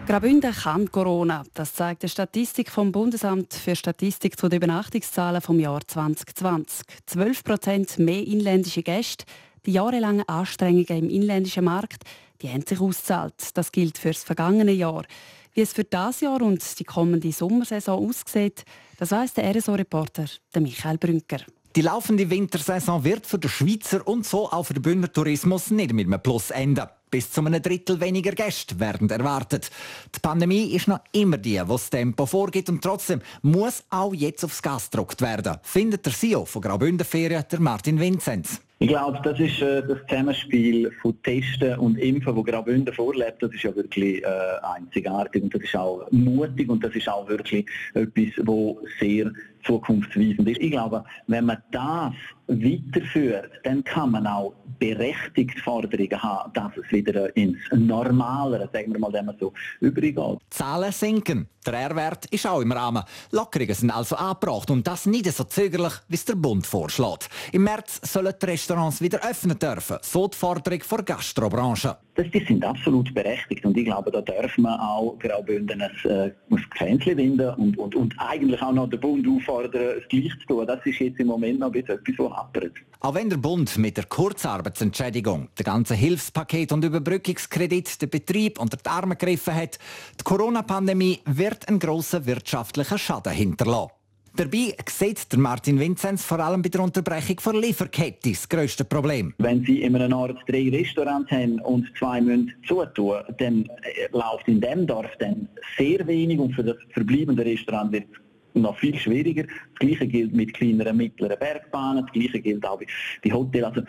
Graubünden 0.09 0.55
kann 0.55 0.91
Corona. 0.91 1.45
Das 1.53 1.75
zeigt 1.75 2.03
die 2.03 2.09
Statistik 2.09 2.71
vom 2.71 2.93
Bundesamt 2.93 3.53
für 3.53 3.77
Statistik 3.77 4.39
zu 4.39 4.49
den 4.49 4.57
Übernachtungszahlen 4.57 5.43
vom 5.43 5.61
Jahr 5.61 5.87
2020. 5.87 6.87
12 7.05 7.45
Prozent 7.45 7.99
mehr 7.99 8.27
inländische 8.27 8.83
Gäste. 8.83 9.27
Die 9.67 9.73
jahrelangen 9.73 10.27
Anstrengungen 10.27 10.87
im 11.05 11.11
inländischen 11.11 11.67
Markt 11.67 12.05
die 12.41 12.49
haben 12.49 12.65
sich 12.67 12.81
ausgezahlt. 12.81 13.35
Das 13.53 13.71
gilt 13.71 13.99
für 13.99 14.09
das 14.09 14.25
vergangene 14.25 14.73
Jahr. 14.73 15.05
Wie 15.53 15.61
es 15.61 15.75
für 15.75 15.85
das 15.85 16.23
Jahr 16.23 16.41
und 16.41 16.79
die 16.79 16.85
kommende 16.85 17.31
Sommersaison 17.31 18.09
aussieht, 18.09 18.65
das 18.97 19.11
weiss 19.11 19.35
der 19.35 19.55
RSO-Reporter 19.55 20.25
Michael 20.59 20.97
Brünker. 20.97 21.41
Die 21.77 21.83
laufende 21.83 22.31
Wintersaison 22.31 23.05
wird 23.05 23.27
für 23.27 23.39
den 23.39 23.51
Schweizer 23.51 24.09
und 24.09 24.25
so 24.25 24.51
auch 24.51 24.63
für 24.63 24.73
den 24.73 24.83
Bündner 24.83 25.13
Tourismus 25.13 25.71
nicht 25.71 25.93
mit 25.93 26.07
einem 26.07 26.23
Plus 26.23 26.51
enden. 26.51 26.87
Bis 27.11 27.31
zu 27.31 27.41
einem 27.41 27.63
Drittel 27.63 28.01
weniger 28.01 28.33
Gäste 28.33 28.79
werden 28.79 29.09
erwartet. 29.09 29.71
Die 30.15 30.21
Pandemie 30.21 30.75
ist 30.75 30.89
noch 30.89 31.01
immer 31.13 31.39
die, 31.39 31.59
die 31.59 31.67
das 31.67 31.91
Tempo 31.91 32.27
vorgibt 32.27 32.69
und 32.69 32.83
trotzdem 32.83 33.21
muss 33.43 33.83
auch 33.91 34.15
jetzt 34.15 34.45
aufs 34.45 34.63
Gas 34.63 34.91
gedruckt 34.91 35.23
werden, 35.23 35.59
findet 35.63 36.05
der 36.05 36.13
CEO 36.13 36.45
von 36.45 36.63
Graubünden 36.63 37.07
Ferien, 37.07 37.45
der 37.51 37.61
Martin 37.61 37.99
Vinzenz. 37.99 38.61
Ich 38.81 38.87
glaube, 38.87 39.19
das 39.25 39.41
ist 39.41 39.61
äh, 39.61 39.83
das 39.83 39.99
Zusammenspiel 40.09 40.93
von 41.03 41.21
Testen 41.25 41.77
und 41.81 41.97
Impfen, 41.99 42.37
das 42.37 42.45
Graubünden 42.45 42.95
vorlebt. 42.95 43.43
Das 43.43 43.53
ist 43.53 43.65
ja 43.65 43.75
wirklich 43.75 44.23
äh, 44.23 44.27
einzigartig 44.63 45.43
und 45.43 45.53
das 45.53 45.63
ist 45.63 45.75
auch 45.75 46.07
mutig 46.13 46.69
und 46.69 46.85
das 46.85 46.95
ist 46.95 47.09
auch 47.09 47.29
wirklich 47.29 47.67
etwas, 47.95 48.47
wo 48.47 48.81
sehr 49.01 49.33
zukunftsweisend 49.65 50.49
ist. 50.49 50.61
Ich 50.61 50.71
glaube, 50.71 51.05
wenn 51.27 51.47
man 51.47 51.59
das 51.73 52.13
weiterführt, 52.47 53.51
dann 53.65 53.85
kann 53.85 54.13
man 54.13 54.27
auch 54.27 54.55
berechtigt 54.79 55.59
Forderungen 55.61 56.23
haben, 56.23 56.53
dass 56.55 56.73
es 56.77 56.91
wieder 56.91 57.35
ins 57.37 57.59
Normalere, 57.73 58.69
sagen 58.73 58.93
wir 58.93 59.01
mal, 59.01 59.13
wenn 59.13 59.27
man 59.27 59.37
so 59.39 59.53
übergeht. 59.81 60.39
Zahlen 60.51 60.93
sinken. 60.93 61.49
Der 61.67 61.75
R-Wert 61.75 62.27
ist 62.27 62.47
auch 62.47 62.61
im 62.61 62.73
Rahmen. 62.73 63.03
Lockerungen 63.31 63.75
sind 63.75 63.91
also 63.91 64.17
angebracht 64.17 64.71
und 64.71 64.87
das 64.87 65.05
nicht 65.05 65.27
so 65.27 65.45
zögerlich, 65.45 65.93
wie 66.09 66.15
es 66.15 66.25
der 66.25 66.37
Bund 66.37 66.67
vorschlägt. 66.67 67.29
Im 67.53 67.65
März 67.65 68.01
sollen 68.11 68.33
die 68.41 68.47
Restaurants 68.69 69.01
wieder 69.01 69.19
öffnen 69.27 69.59
dürfen. 69.59 69.97
So 70.03 70.29
die 70.29 70.37
Forderung 70.37 70.81
der 70.91 71.03
Gastrobranche. 71.03 71.97
Das, 72.17 72.27
die 72.31 72.45
sind 72.45 72.63
absolut 72.65 73.15
berechtigt 73.15 73.65
und 73.65 73.77
ich 73.79 73.87
glaube, 73.87 74.11
da 74.11 74.21
dürfen 74.21 74.63
wir 74.63 74.79
auch 74.79 75.19
Graubünden 75.19 75.81
ein, 75.81 75.91
äh, 76.05 76.33
ein 76.51 76.67
Grenzen 76.77 77.17
winden 77.17 77.55
und, 77.55 77.79
und, 77.79 77.95
und 77.95 78.15
eigentlich 78.19 78.61
auch 78.61 78.73
noch 78.73 78.91
den 78.91 79.01
Bund 79.01 79.27
auffordern, 79.27 79.99
es 79.99 80.09
gleich 80.09 80.33
zu 80.41 80.47
tun. 80.49 80.67
Das 80.67 80.85
ist 80.85 80.99
jetzt 80.99 81.19
im 81.19 81.29
Moment 81.29 81.61
noch 81.61 81.73
etwas, 81.73 81.99
was 82.19 82.33
happert. 82.33 82.73
Auch 83.01 83.15
wenn 83.15 83.31
der 83.31 83.39
Bund 83.39 83.79
mit 83.79 83.97
der 83.97 84.05
Kurzarbeitsentschädigung, 84.05 85.49
der 85.57 85.65
ganzen 85.65 85.97
Hilfspaket 85.97 86.73
und 86.73 86.85
Überbrückungskredit 86.85 88.03
den 88.03 88.11
Betrieb 88.11 88.61
unter 88.61 88.77
die 88.77 88.91
Arme 88.91 89.17
gegriffen 89.17 89.55
hat, 89.55 89.79
die 90.21 90.25
Corona-Pandemie 90.25 91.21
wird 91.25 91.69
einen 91.69 91.79
grossen 91.79 92.27
wirtschaftlichen 92.27 92.99
Schaden 92.99 93.33
hinterlassen. 93.33 93.98
Dabei 94.39 94.73
sieht 94.89 95.33
der 95.33 95.39
Martin 95.41 95.81
Vinzenz 95.81 96.25
vor 96.25 96.39
allem 96.39 96.63
bei 96.63 96.69
der 96.69 96.81
Unterbrechung 96.81 97.39
der 97.45 97.61
Lieferkette 97.61 98.31
das 98.31 98.49
grösste 98.49 98.85
Problem. 98.85 99.35
Wenn 99.39 99.65
Sie 99.65 99.83
in 99.83 99.97
einem 99.97 100.13
Ort 100.13 100.39
drei 100.47 100.71
Restaurants 100.71 101.29
haben 101.33 101.59
und 101.63 101.91
zwei 101.99 102.21
müssen 102.21 102.55
zutun, 102.65 103.17
dann 103.39 103.65
äh, 103.65 104.07
läuft 104.13 104.47
in 104.47 104.61
dem 104.61 104.87
Dorf 104.87 105.11
dann 105.19 105.49
sehr 105.77 106.07
wenig 106.07 106.39
und 106.39 106.53
für 106.55 106.63
das 106.63 106.77
verbleibende 106.91 107.45
Restaurant 107.45 107.91
wird 107.91 108.07
noch 108.55 108.79
viel 108.79 108.97
schwieriger. 108.97 109.43
Das 109.43 109.81
Gleiche 109.81 110.07
gilt 110.07 110.33
mit 110.33 110.55
kleineren, 110.55 110.97
mittleren 110.97 111.37
Bergbahnen, 111.37 112.05
das 112.05 112.13
Gleiche 112.13 112.39
gilt 112.39 112.65
auch 112.65 112.81
bei 113.25 113.33
Hotels. 113.33 113.65
Also 113.65 113.83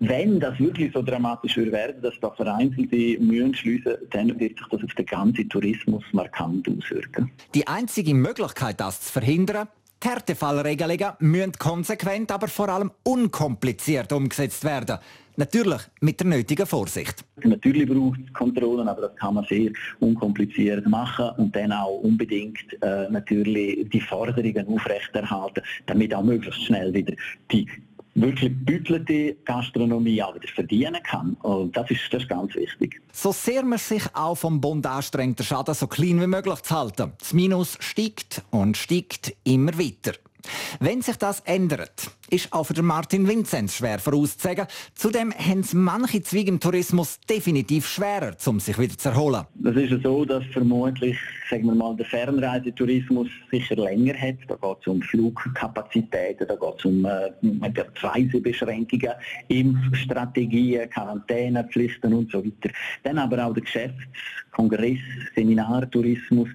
wenn 0.00 0.40
das 0.40 0.58
wirklich 0.58 0.92
so 0.92 1.02
dramatisch 1.02 1.56
würde 1.56 1.72
werden, 1.72 2.02
dass 2.02 2.14
da 2.20 2.30
vereinzelte 2.30 3.18
Mühen 3.20 3.54
schliessen, 3.54 3.94
dann 4.10 4.28
wird 4.38 4.58
sich 4.58 4.66
das 4.70 4.82
auf 4.82 4.94
den 4.94 5.06
ganzen 5.06 5.48
Tourismus 5.48 6.04
markant 6.12 6.68
auswirken. 6.68 7.30
Die 7.54 7.66
einzige 7.66 8.14
Möglichkeit, 8.14 8.80
das 8.80 9.00
zu 9.00 9.12
verhindern, 9.12 9.68
die 10.02 10.08
Härtefallregelungen 10.08 11.12
müssen 11.20 11.52
konsequent, 11.52 12.30
aber 12.30 12.48
vor 12.48 12.68
allem 12.68 12.90
unkompliziert 13.04 14.12
umgesetzt 14.12 14.64
werden. 14.64 14.98
Natürlich 15.36 15.80
mit 16.00 16.20
der 16.20 16.28
nötigen 16.28 16.66
Vorsicht. 16.66 17.24
Natürlich 17.42 17.88
braucht 17.88 18.20
es 18.24 18.32
Kontrollen, 18.34 18.86
aber 18.86 19.08
das 19.08 19.16
kann 19.16 19.34
man 19.34 19.44
sehr 19.46 19.70
unkompliziert 19.98 20.86
machen 20.86 21.30
und 21.38 21.56
dann 21.56 21.72
auch 21.72 22.00
unbedingt 22.02 22.64
äh, 22.82 23.08
natürlich 23.10 23.88
die 23.88 24.00
Forderungen 24.00 24.68
aufrechterhalten, 24.68 25.62
damit 25.86 26.14
auch 26.14 26.22
möglichst 26.22 26.64
schnell 26.64 26.94
wieder 26.94 27.14
die 27.50 27.66
wirklich 28.14 28.50
gebütelte 28.50 29.34
Gastronomie 29.44 30.22
auch 30.22 30.34
wieder 30.34 30.48
verdienen 30.48 31.02
kann. 31.02 31.34
Und 31.42 31.76
das 31.76 31.90
ist, 31.90 32.02
das 32.10 32.22
ist 32.22 32.28
ganz 32.28 32.54
wichtig. 32.54 33.00
So 33.12 33.32
sehr 33.32 33.64
man 33.64 33.78
sich 33.78 34.02
auch 34.14 34.36
vom 34.36 34.60
Bund 34.60 34.86
anstrengt, 34.86 35.38
den 35.38 35.44
Schaden 35.44 35.74
so 35.74 35.86
klein 35.86 36.20
wie 36.20 36.26
möglich 36.26 36.60
zu 36.62 36.78
halten. 36.78 37.12
Das 37.18 37.32
Minus 37.32 37.76
steigt 37.80 38.42
und 38.50 38.76
steigt 38.76 39.34
immer 39.44 39.76
weiter. 39.78 40.12
Wenn 40.80 41.02
sich 41.02 41.16
das 41.16 41.40
ändert, 41.40 42.10
ist 42.30 42.52
auch 42.52 42.64
für 42.64 42.82
Martin 42.82 43.28
Vinzenz 43.28 43.76
schwer 43.76 43.98
vorauszusagen. 43.98 44.66
Zudem 44.94 45.32
haben 45.32 45.60
es 45.60 45.74
manche 45.74 46.22
Zweige 46.22 46.50
im 46.50 46.60
Tourismus 46.60 47.18
definitiv 47.28 47.86
schwerer, 47.86 48.36
um 48.46 48.60
sich 48.60 48.78
wieder 48.78 48.96
zu 48.96 49.10
erholen. 49.10 49.44
Das 49.54 49.76
ist 49.76 50.02
so, 50.02 50.24
dass 50.24 50.44
vermutlich 50.52 51.16
sagen 51.50 51.66
wir 51.66 51.74
mal, 51.74 51.94
der 51.96 52.06
Fernreisetourismus 52.06 53.28
sicher 53.50 53.76
länger 53.76 54.14
hat. 54.14 54.36
Da 54.48 54.56
geht 54.56 54.78
es 54.80 54.86
um 54.86 55.02
Flugkapazitäten, 55.02 56.46
da 56.48 56.54
geht 56.54 56.78
es 56.78 56.84
um 56.84 57.04
äh, 57.04 57.30
Reisebeschränkungen, 58.02 59.12
Impfstrategien, 59.48 60.88
Quarantänepflichten 60.90 62.12
und 62.14 62.30
so 62.32 62.44
weiter. 62.44 62.74
Dann 63.02 63.18
aber 63.18 63.46
auch 63.46 63.54
der 63.54 63.62
Geschäfts-, 63.62 64.02
Kongress-, 64.52 64.98
Seminartourismus, 65.34 66.48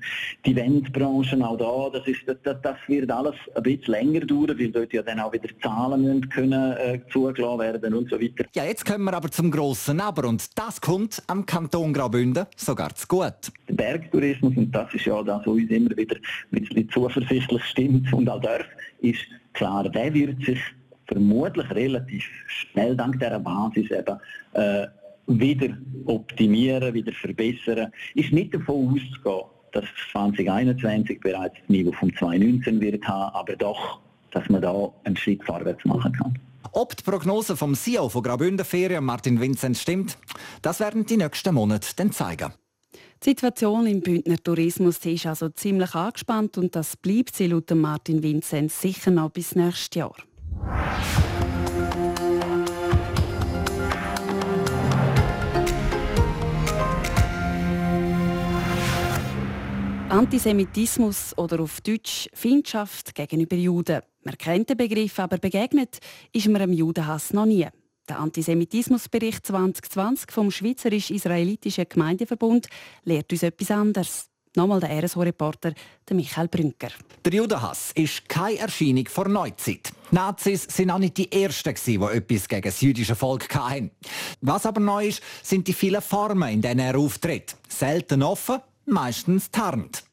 die 0.45 0.51
Eventbranchen, 0.51 1.43
auch 1.43 1.57
da, 1.57 1.97
das, 1.97 2.07
ist, 2.07 2.21
das, 2.25 2.57
das 2.61 2.77
wird 2.87 3.11
alles 3.11 3.35
ein 3.55 3.63
bisschen 3.63 3.93
länger 3.93 4.08
dauern, 4.13 4.57
weil 4.59 4.71
dort 4.71 4.93
ja 4.93 5.01
dann 5.01 5.19
auch 5.19 5.31
wieder 5.33 5.49
Zahlen 5.61 6.01
müssen 6.01 6.29
können, 6.29 6.73
äh, 6.73 6.99
zugelassen 7.11 7.59
werden 7.59 7.93
und 7.93 8.09
so 8.09 8.19
weiter. 8.19 8.45
Ja, 8.53 8.65
jetzt 8.65 8.85
kommen 8.85 9.05
wir 9.05 9.13
aber 9.13 9.29
zum 9.29 9.51
grossen 9.51 9.99
Aber 9.99 10.27
und 10.27 10.57
das 10.57 10.81
kommt 10.81 11.21
am 11.27 11.45
Kanton 11.45 11.93
Graubünden 11.93 12.45
sogar 12.55 12.93
zu 12.95 13.07
gut. 13.07 13.51
Der 13.67 13.73
Bergtourismus, 13.73 14.55
und 14.57 14.71
das 14.71 14.93
ist 14.93 15.05
ja 15.05 15.21
das, 15.23 15.39
was 15.39 15.47
uns 15.47 15.69
immer 15.69 15.95
wieder 15.95 16.15
ein 16.15 16.61
bisschen 16.61 16.89
zuversichtlich 16.89 17.63
stimmt 17.65 18.11
und 18.13 18.29
auch 18.29 18.41
darf, 18.41 18.65
ist 19.01 19.21
klar, 19.53 19.87
der 19.89 20.13
wird 20.13 20.43
sich 20.43 20.59
vermutlich 21.07 21.69
relativ 21.71 22.23
schnell 22.47 22.95
dank 22.95 23.19
dieser 23.19 23.39
Basis 23.39 23.89
eben 23.91 24.17
äh, 24.53 24.87
wieder 25.27 25.77
optimieren, 26.05 26.93
wieder 26.93 27.11
verbessern. 27.13 27.91
Ist 28.15 28.31
nicht 28.31 28.53
davon 28.53 28.87
auszugehen, 28.87 29.49
dass 29.71 29.85
2021 30.11 31.19
bereits 31.19 31.55
das 31.59 31.69
Niveau 31.69 31.91
von 31.91 32.13
2019 32.15 32.81
wird 32.81 33.07
haben, 33.07 33.33
aber 33.35 33.55
doch 33.55 33.99
dass 34.31 34.47
man 34.49 34.61
da 34.61 34.91
einen 35.03 35.17
Schritt 35.17 35.43
vorwärts 35.43 35.83
machen 35.85 36.13
kann. 36.13 36.37
Ob 36.71 36.95
die 36.95 37.03
Prognose 37.03 37.57
vom 37.57 37.73
CEO 37.73 38.09
von 38.09 38.21
Graubünden 38.21 38.65
Ferien, 38.65 39.03
Martin 39.03 39.41
Vinzenz, 39.41 39.81
stimmt, 39.81 40.17
das 40.61 40.79
werden 40.79 41.05
die 41.05 41.17
nächsten 41.17 41.53
Monate 41.53 41.87
dann 41.95 42.11
zeigen. 42.11 42.53
Die 43.23 43.29
Situation 43.29 43.85
im 43.87 44.01
Bündner 44.01 44.37
Tourismus 44.37 45.03
ist 45.05 45.25
also 45.25 45.49
ziemlich 45.49 45.93
angespannt 45.93 46.57
und 46.57 46.75
das 46.75 46.95
bleibt 46.95 47.35
sie 47.35 47.47
laut 47.47 47.69
Martin 47.71 48.23
Vinzenz 48.23 48.79
sicher 48.81 49.11
noch 49.11 49.31
bis 49.31 49.55
nächstes 49.55 49.97
Jahr. 49.97 50.15
Antisemitismus 60.09 61.37
oder 61.37 61.59
auf 61.59 61.81
Deutsch 61.81 62.29
Feindschaft 62.33 63.13
gegenüber 63.13 63.55
Juden. 63.55 64.01
Man 64.23 64.37
kennt 64.39 64.67
den 64.67 64.77
Begriff, 64.77 65.19
aber 65.19 65.37
begegnet 65.37 65.99
ist 66.33 66.47
man 66.47 66.61
dem 66.61 66.73
Judenhass 66.73 67.31
noch 67.31 67.45
nie. 67.45 67.67
Der 68.07 68.19
Antisemitismusbericht 68.19 69.45
2020 69.45 70.31
vom 70.31 70.49
Schweizerisch-Israelitischen 70.49 71.85
Gemeindeverbund 71.87 72.67
lehrt 73.03 73.31
uns 73.31 73.43
etwas 73.43 73.69
anderes. 73.69 74.29
Nochmal 74.55 74.79
der 74.79 75.03
RSO-Reporter 75.03 75.73
Michael 76.09 76.47
Brünker. 76.47 76.89
Der 77.23 77.33
Judenhass 77.33 77.91
ist 77.93 78.27
keine 78.27 78.57
Erscheinung 78.57 79.05
vor 79.07 79.27
Neuzeit. 79.27 79.91
Nazis 80.09 80.63
sind 80.63 80.89
auch 80.89 80.97
nicht 80.97 81.17
die 81.17 81.31
Ersten, 81.31 81.75
die 81.85 81.95
etwas 81.95 82.47
gegen 82.47 82.63
das 82.63 82.81
jüdische 82.81 83.15
Volk 83.15 83.53
hatten. 83.53 83.91
Was 84.41 84.65
aber 84.65 84.81
neu 84.81 85.07
ist, 85.07 85.21
sind 85.43 85.67
die 85.67 85.73
vielen 85.73 86.01
Formen, 86.01 86.51
in 86.51 86.61
denen 86.63 86.79
er 86.79 86.97
auftritt. 86.97 87.55
Selten 87.67 88.23
offen, 88.23 88.59
meistens 88.89 89.51
tarnt. 89.51 90.03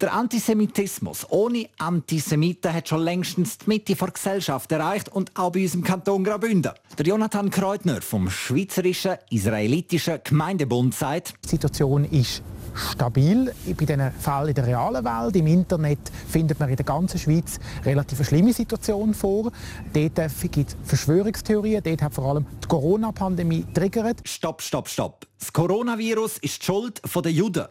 Der 0.00 0.12
Antisemitismus 0.12 1.26
ohne 1.30 1.68
Antisemiten 1.78 2.74
hat 2.74 2.88
schon 2.88 3.00
längstens 3.00 3.58
die 3.58 3.68
Mitte 3.68 3.94
der 3.94 4.08
Gesellschaft 4.08 4.70
erreicht 4.72 5.08
und 5.08 5.32
auch 5.34 5.52
bei 5.52 5.62
uns 5.62 5.74
im 5.74 5.82
Kanton 5.82 6.24
Graubünden. 6.24 6.72
Der 6.98 7.06
Jonathan 7.06 7.50
Kreutner 7.50 8.02
vom 8.02 8.28
Schweizerischen 8.28 9.16
Israelitischen 9.30 10.20
Gemeindebund 10.22 10.94
sagt, 10.94 11.34
die 11.44 11.48
Situation 11.48 12.04
ist 12.04 12.42
stabil 12.76 13.52
bei 13.66 13.72
diesen 13.72 14.10
Fällen 14.12 14.48
in 14.48 14.54
der 14.54 14.66
realen 14.66 15.04
Welt. 15.04 15.36
Im 15.36 15.46
Internet 15.46 15.98
findet 16.28 16.60
man 16.60 16.68
in 16.68 16.76
der 16.76 16.84
ganzen 16.84 17.18
Schweiz 17.18 17.58
relativ 17.84 18.26
schlimme 18.26 18.52
Situation 18.52 19.14
vor. 19.14 19.50
Dort 19.92 20.32
gibt 20.50 20.70
es 20.70 20.76
Verschwörungstheorien, 20.84 21.82
dort 21.82 22.02
hat 22.02 22.14
vor 22.14 22.26
allem 22.26 22.46
die 22.62 22.68
Corona-Pandemie 22.68 23.64
triggert. 23.72 24.20
Stopp, 24.24 24.62
stopp, 24.62 24.88
stopp. 24.88 25.26
Das 25.38 25.52
Coronavirus 25.52 26.38
ist 26.38 26.62
die 26.62 26.66
Schuld 26.66 27.00
der 27.14 27.32
Juden. 27.32 27.66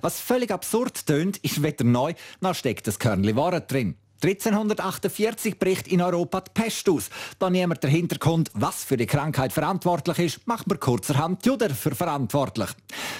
Was 0.00 0.20
völlig 0.20 0.50
absurd 0.50 1.06
tönt, 1.06 1.38
ist 1.38 1.62
weder 1.62 1.84
neu, 1.84 2.14
noch 2.40 2.54
steckt 2.54 2.86
das 2.86 2.98
Körnchen 2.98 3.36
Wahrheit 3.36 3.70
drin. 3.70 3.96
1348 4.22 5.58
bricht 5.58 5.88
in 5.88 6.00
Europa 6.00 6.40
die 6.42 6.50
Pest 6.54 6.88
aus. 6.88 7.10
Da 7.38 7.50
niemand 7.50 7.82
dahinter 7.82 8.18
kommt, 8.18 8.50
was 8.54 8.84
für 8.84 8.96
die 8.96 9.06
Krankheit 9.06 9.52
verantwortlich 9.52 10.18
ist, 10.18 10.46
macht 10.46 10.68
man 10.68 10.78
kurzerhand 10.78 11.44
die 11.44 11.48
Juden 11.48 11.74
für 11.74 11.94
verantwortlich. 11.94 12.70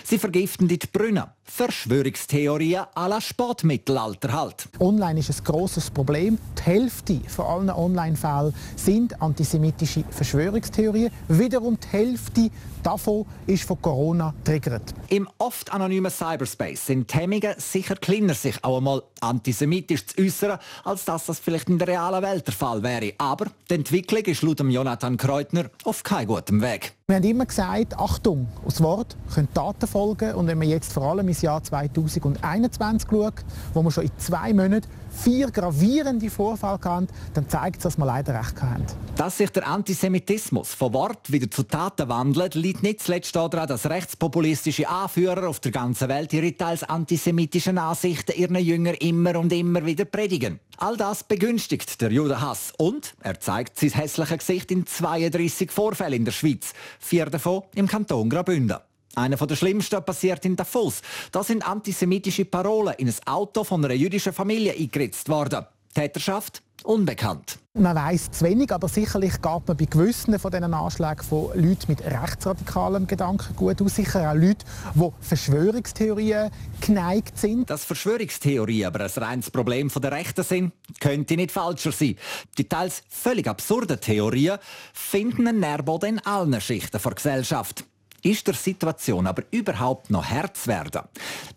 Sie 0.04 0.18
vergiften 0.18 0.68
die 0.68 0.78
Brunnen. 0.78 1.24
Verschwörungstheorien 1.44 2.87
à 2.94 3.09
la 3.09 3.20
Sportmittelalter 3.20 4.33
halt. 4.33 4.68
Online 4.81 5.20
ist 5.20 5.31
ein 5.31 5.44
grosses 5.44 5.90
Problem. 5.90 6.38
Die 6.59 6.62
Hälfte 6.62 7.20
von 7.28 7.44
allen 7.44 7.70
Online-Fällen 7.70 8.55
sind 8.76 9.20
antisemitische 9.20 10.05
Verschwörungstheorien. 10.11 11.11
Wiederum 11.28 11.78
die 11.78 11.88
Hälfte 11.88 12.50
davon 12.83 13.26
ist 13.46 13.64
von 13.64 13.81
Corona 13.83 14.35
triggert. 14.44 14.94
Im 15.09 15.28
oft 15.38 15.72
anonymen 15.72 16.11
Cyberspace 16.11 16.87
sind 16.87 17.12
die 17.12 17.18
Hemmungen 17.18 17.55
sicher 17.59 17.96
kleiner, 17.96 18.35
sich 18.35 18.62
auch 18.62 18.78
einmal 18.78 19.02
antisemitisch 19.20 20.07
zu 20.07 20.22
äußern, 20.22 20.59
als 20.85 21.05
dass 21.05 21.26
das 21.26 21.38
vielleicht 21.38 21.68
in 21.68 21.78
der 21.78 21.88
realen 21.88 22.22
Welt 22.22 22.46
der 22.46 22.55
Fall 22.55 22.83
wäre. 22.83 23.12
Aber 23.18 23.46
die 23.68 23.74
Entwicklung 23.74 24.24
ist 24.24 24.42
laut 24.42 24.61
Jonathan 24.61 25.16
Kreutner 25.16 25.70
auf 25.85 26.02
keinem 26.02 26.28
guten 26.28 26.62
Weg. 26.62 26.94
Wir 27.08 27.16
haben 27.16 27.24
immer 27.24 27.46
gesagt, 27.46 27.98
Achtung, 27.98 28.46
aus 28.64 28.80
Wort 28.80 29.16
können 29.34 29.52
Taten 29.52 29.88
folgen. 29.88 30.34
Und 30.34 30.46
wenn 30.46 30.56
man 30.56 30.68
jetzt 30.68 30.92
vor 30.92 31.02
allem 31.02 31.26
ins 31.26 31.42
Jahr 31.42 31.62
2021 31.62 33.10
schaut, 33.10 33.34
wo 33.74 33.82
wir 33.82 33.90
schon 33.90 34.04
in 34.04 34.10
zwei 34.18 34.52
Monaten 34.52 34.86
vier 35.10 35.50
gravierende 35.50 36.30
Vorfälle 36.30 36.78
hatten, 36.82 37.08
dann 37.34 37.48
zeigt 37.48 37.78
es, 37.78 37.82
dass 37.82 37.98
wir 37.98 38.06
leider 38.06 38.38
recht 38.38 38.62
haben. 38.62 38.86
Dass 39.16 39.36
sich 39.36 39.50
der 39.50 39.66
Antisemitismus 39.66 40.74
von 40.74 40.94
Wort 40.94 41.30
wieder 41.30 41.50
zu 41.50 41.64
Taten 41.64 42.08
wandelt, 42.08 42.54
liegt 42.54 42.82
nicht 42.82 43.02
zuletzt 43.02 43.36
daran, 43.36 43.68
dass 43.68 43.90
rechtspopulistische 43.90 44.88
Anführer 44.88 45.48
auf 45.48 45.60
der 45.60 45.72
ganzen 45.72 46.08
Welt 46.08 46.32
ihre 46.32 46.56
teils 46.56 46.82
antisemitischen 46.84 47.78
Ansichten 47.78 48.32
ihren 48.36 48.56
Jüngern 48.56 48.94
immer 48.94 49.38
und 49.38 49.52
immer 49.52 49.84
wieder 49.84 50.04
predigen. 50.04 50.60
All 50.78 50.96
das 50.96 51.22
begünstigt 51.22 52.00
der 52.00 52.10
Judenhass 52.10 52.72
und 52.76 53.14
er 53.20 53.38
zeigt 53.38 53.78
sein 53.78 53.90
hässliches 53.90 54.38
Gesicht 54.38 54.70
in 54.70 54.86
32 54.86 55.70
Vorfällen 55.70 56.14
in 56.14 56.24
der 56.24 56.32
Schweiz, 56.32 56.72
vier 57.02 57.26
davon 57.26 57.62
im 57.74 57.86
Kanton 57.86 58.30
Graubünden. 58.30 58.78
Einer 59.14 59.36
der 59.36 59.56
schlimmsten 59.56 60.02
passiert 60.02 60.44
in 60.46 60.56
Davos. 60.56 61.02
Da 61.30 61.44
sind 61.44 61.66
antisemitische 61.66 62.46
Parolen 62.46 62.94
in 62.96 63.08
ein 63.08 63.14
Auto 63.26 63.62
von 63.62 63.84
einer 63.84 63.94
jüdischen 63.94 64.32
Familie 64.32 64.72
eingeritzt 64.72 65.28
worden. 65.28 65.66
Täterschaft 65.94 66.62
unbekannt. 66.85 67.59
Man 67.74 67.96
weiß 67.96 68.33
zu 68.33 68.44
wenig, 68.44 68.70
aber 68.70 68.88
sicherlich 68.88 69.33
geht 69.40 69.66
man 69.66 69.76
bei 69.76 69.85
gewissen 69.85 70.38
von 70.38 70.50
diesen 70.50 70.74
Anschlägen 70.74 71.22
von 71.22 71.48
Leuten 71.55 71.87
mit 71.88 72.02
rechtsradikalem 72.05 73.07
Gedankengut 73.07 73.81
aus. 73.81 73.96
Sicher 73.96 74.31
auch 74.31 74.35
Leute, 74.35 74.64
die 74.94 75.09
Verschwörungstheorien 75.20 76.50
geneigt 76.81 77.38
sind. 77.38 77.70
Dass 77.70 77.85
Verschwörungstheorien 77.85 78.87
aber 78.87 79.05
ein 79.05 79.11
reines 79.11 79.50
Problem 79.50 79.88
der 79.88 80.12
Rechten 80.12 80.44
sind, 80.44 80.72
könnte 81.00 81.37
nicht 81.37 81.52
falscher 81.52 81.92
sein. 81.92 82.16
Die 82.59 82.68
teils 82.68 83.02
völlig 83.09 83.46
absurden 83.48 84.00
Theorien 84.00 84.59
finden 84.92 85.48
einen 85.48 85.61
Nährboden 85.61 86.16
in 86.16 86.26
allen 86.26 86.61
Schichten 86.61 87.00
der 87.02 87.12
Gesellschaft 87.12 87.85
ist 88.22 88.46
der 88.46 88.55
Situation 88.55 89.26
aber 89.26 89.42
überhaupt 89.50 90.11
noch 90.11 90.24
Herz 90.24 90.68
werden? 90.68 91.02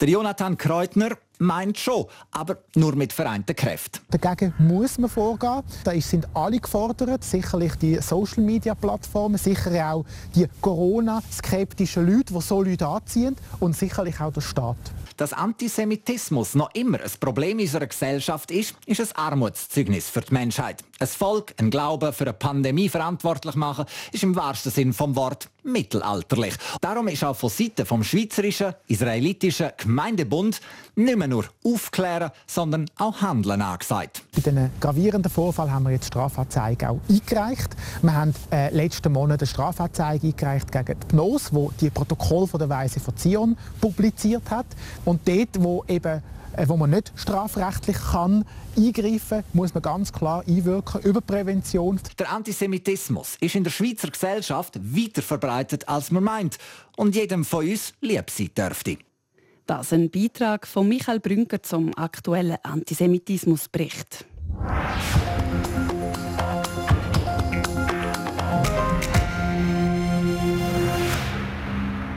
Der 0.02 0.10
Jonathan 0.10 0.58
Kreutner 0.58 1.12
meint 1.40 1.78
schon, 1.78 2.06
aber 2.32 2.58
nur 2.76 2.96
mit 2.96 3.14
vereinten 3.14 3.56
Kräften. 3.56 4.02
Dagegen 4.10 4.54
muss 4.58 4.98
man 4.98 5.10
vorgehen. 5.10 5.64
Da 5.84 6.00
sind 6.00 6.28
alle 6.34 6.60
gefordert, 6.60 7.24
sicherlich 7.24 7.76
die 7.76 7.96
Social-Media-Plattformen, 7.96 9.38
sicher 9.38 9.92
auch 9.92 10.06
die 10.36 10.48
Corona-skeptischen 10.62 12.06
Leute, 12.06 12.34
die 12.34 12.42
so 12.42 12.62
Leute 12.62 12.88
anziehen 12.88 13.36
und 13.60 13.76
sicherlich 13.76 14.20
auch 14.20 14.34
der 14.34 14.42
Staat. 14.42 14.78
Dass 15.18 15.32
Antisemitismus 15.32 16.56
noch 16.56 16.70
immer 16.74 17.00
ein 17.00 17.12
Problem 17.20 17.60
unserer 17.60 17.88
Gesellschaft 17.88 18.52
ist, 18.52 18.76
ist 18.86 19.00
ein 19.00 19.08
Armutszeugnis 19.16 20.10
für 20.10 20.22
die 20.22 20.34
Menschheit. 20.34 20.84
Ein 21.00 21.08
Volk, 21.08 21.54
ein 21.58 21.70
Glaube 21.70 22.12
für 22.12 22.26
eine 22.26 22.34
Pandemie 22.34 22.90
verantwortlich 22.90 23.56
machen, 23.56 23.86
ist 24.12 24.24
im 24.24 24.36
wahrsten 24.36 24.72
Sinn 24.72 24.92
vom 24.92 25.16
Wort 25.16 25.50
mittelalterlich. 25.66 26.56
Darum 26.82 27.08
ist 27.08 27.24
auch 27.24 27.36
von 27.36 27.50
Seiten 27.50 27.86
vom 27.86 28.04
Schweizerischen 28.04 28.74
Israelitischen 28.88 29.72
Gemeindebund 29.78 30.62
nicht 30.96 31.18
mehr 31.18 31.28
nur 31.28 31.46
aufklären, 31.64 32.32
sondern 32.48 32.86
auch 32.98 33.22
handeln 33.22 33.62
angesagt. 33.62 34.24
Bei 34.34 34.42
diesen 34.42 34.70
gravierenden 34.80 35.32
Vorfall 35.32 35.72
haben 35.72 35.84
wir 35.84 35.92
jetzt 35.92 36.08
Strafanzeige 36.08 36.90
auch 36.90 37.00
eingereicht. 37.10 37.76
Wir 38.02 38.14
haben 38.14 38.34
äh, 38.52 38.74
letzten 38.74 39.12
Monat 39.12 39.42
eine 39.42 39.48
Strafanzeige 39.48 40.28
eingereicht 40.28 40.72
gegen 40.72 41.00
die 41.00 41.08
PNOS, 41.08 41.54
wo 41.54 41.72
die 41.82 41.90
Protokoll 41.90 42.48
von 42.48 42.60
der 42.60 42.70
Weise 42.70 43.00
von 43.00 43.18
Zion 43.18 43.58
publiziert 43.82 44.50
hat. 44.50 44.68
Und 45.04 45.28
dort, 45.28 45.50
wo 45.60 45.84
eben 45.88 46.22
äh, 46.58 46.68
wo 46.68 46.78
man 46.78 46.90
nicht 46.90 47.12
strafrechtlich 47.16 47.98
kann 48.12 48.46
eingreifen, 48.78 49.44
muss 49.54 49.74
man 49.74 49.84
ganz 49.84 50.12
klar 50.12 50.44
einwirken 50.48 51.02
über 51.02 51.22
Prävention. 51.22 52.00
Der 52.20 52.32
Antisemitismus 52.32 53.38
ist 53.40 53.56
in 53.56 53.64
der 53.64 53.72
Schweizer 53.72 54.10
Gesellschaft 54.10 54.80
weiter 54.82 55.22
verbreitet, 55.22 55.88
als 55.88 56.12
man 56.12 56.24
meint 56.24 56.58
und 56.98 57.16
jedem 57.16 57.46
von 57.46 57.68
uns 57.68 57.94
lieb 58.02 58.30
sein 58.30 58.50
dürfte. 58.58 58.98
Das 59.66 59.88
ist 59.88 59.94
ein 59.94 60.12
Beitrag 60.12 60.68
von 60.68 60.88
Michael 60.88 61.20
Brünker 61.20 61.64
zum 61.64 61.98
aktuellen 61.98 62.58
Antisemitismusbericht. 62.62 64.26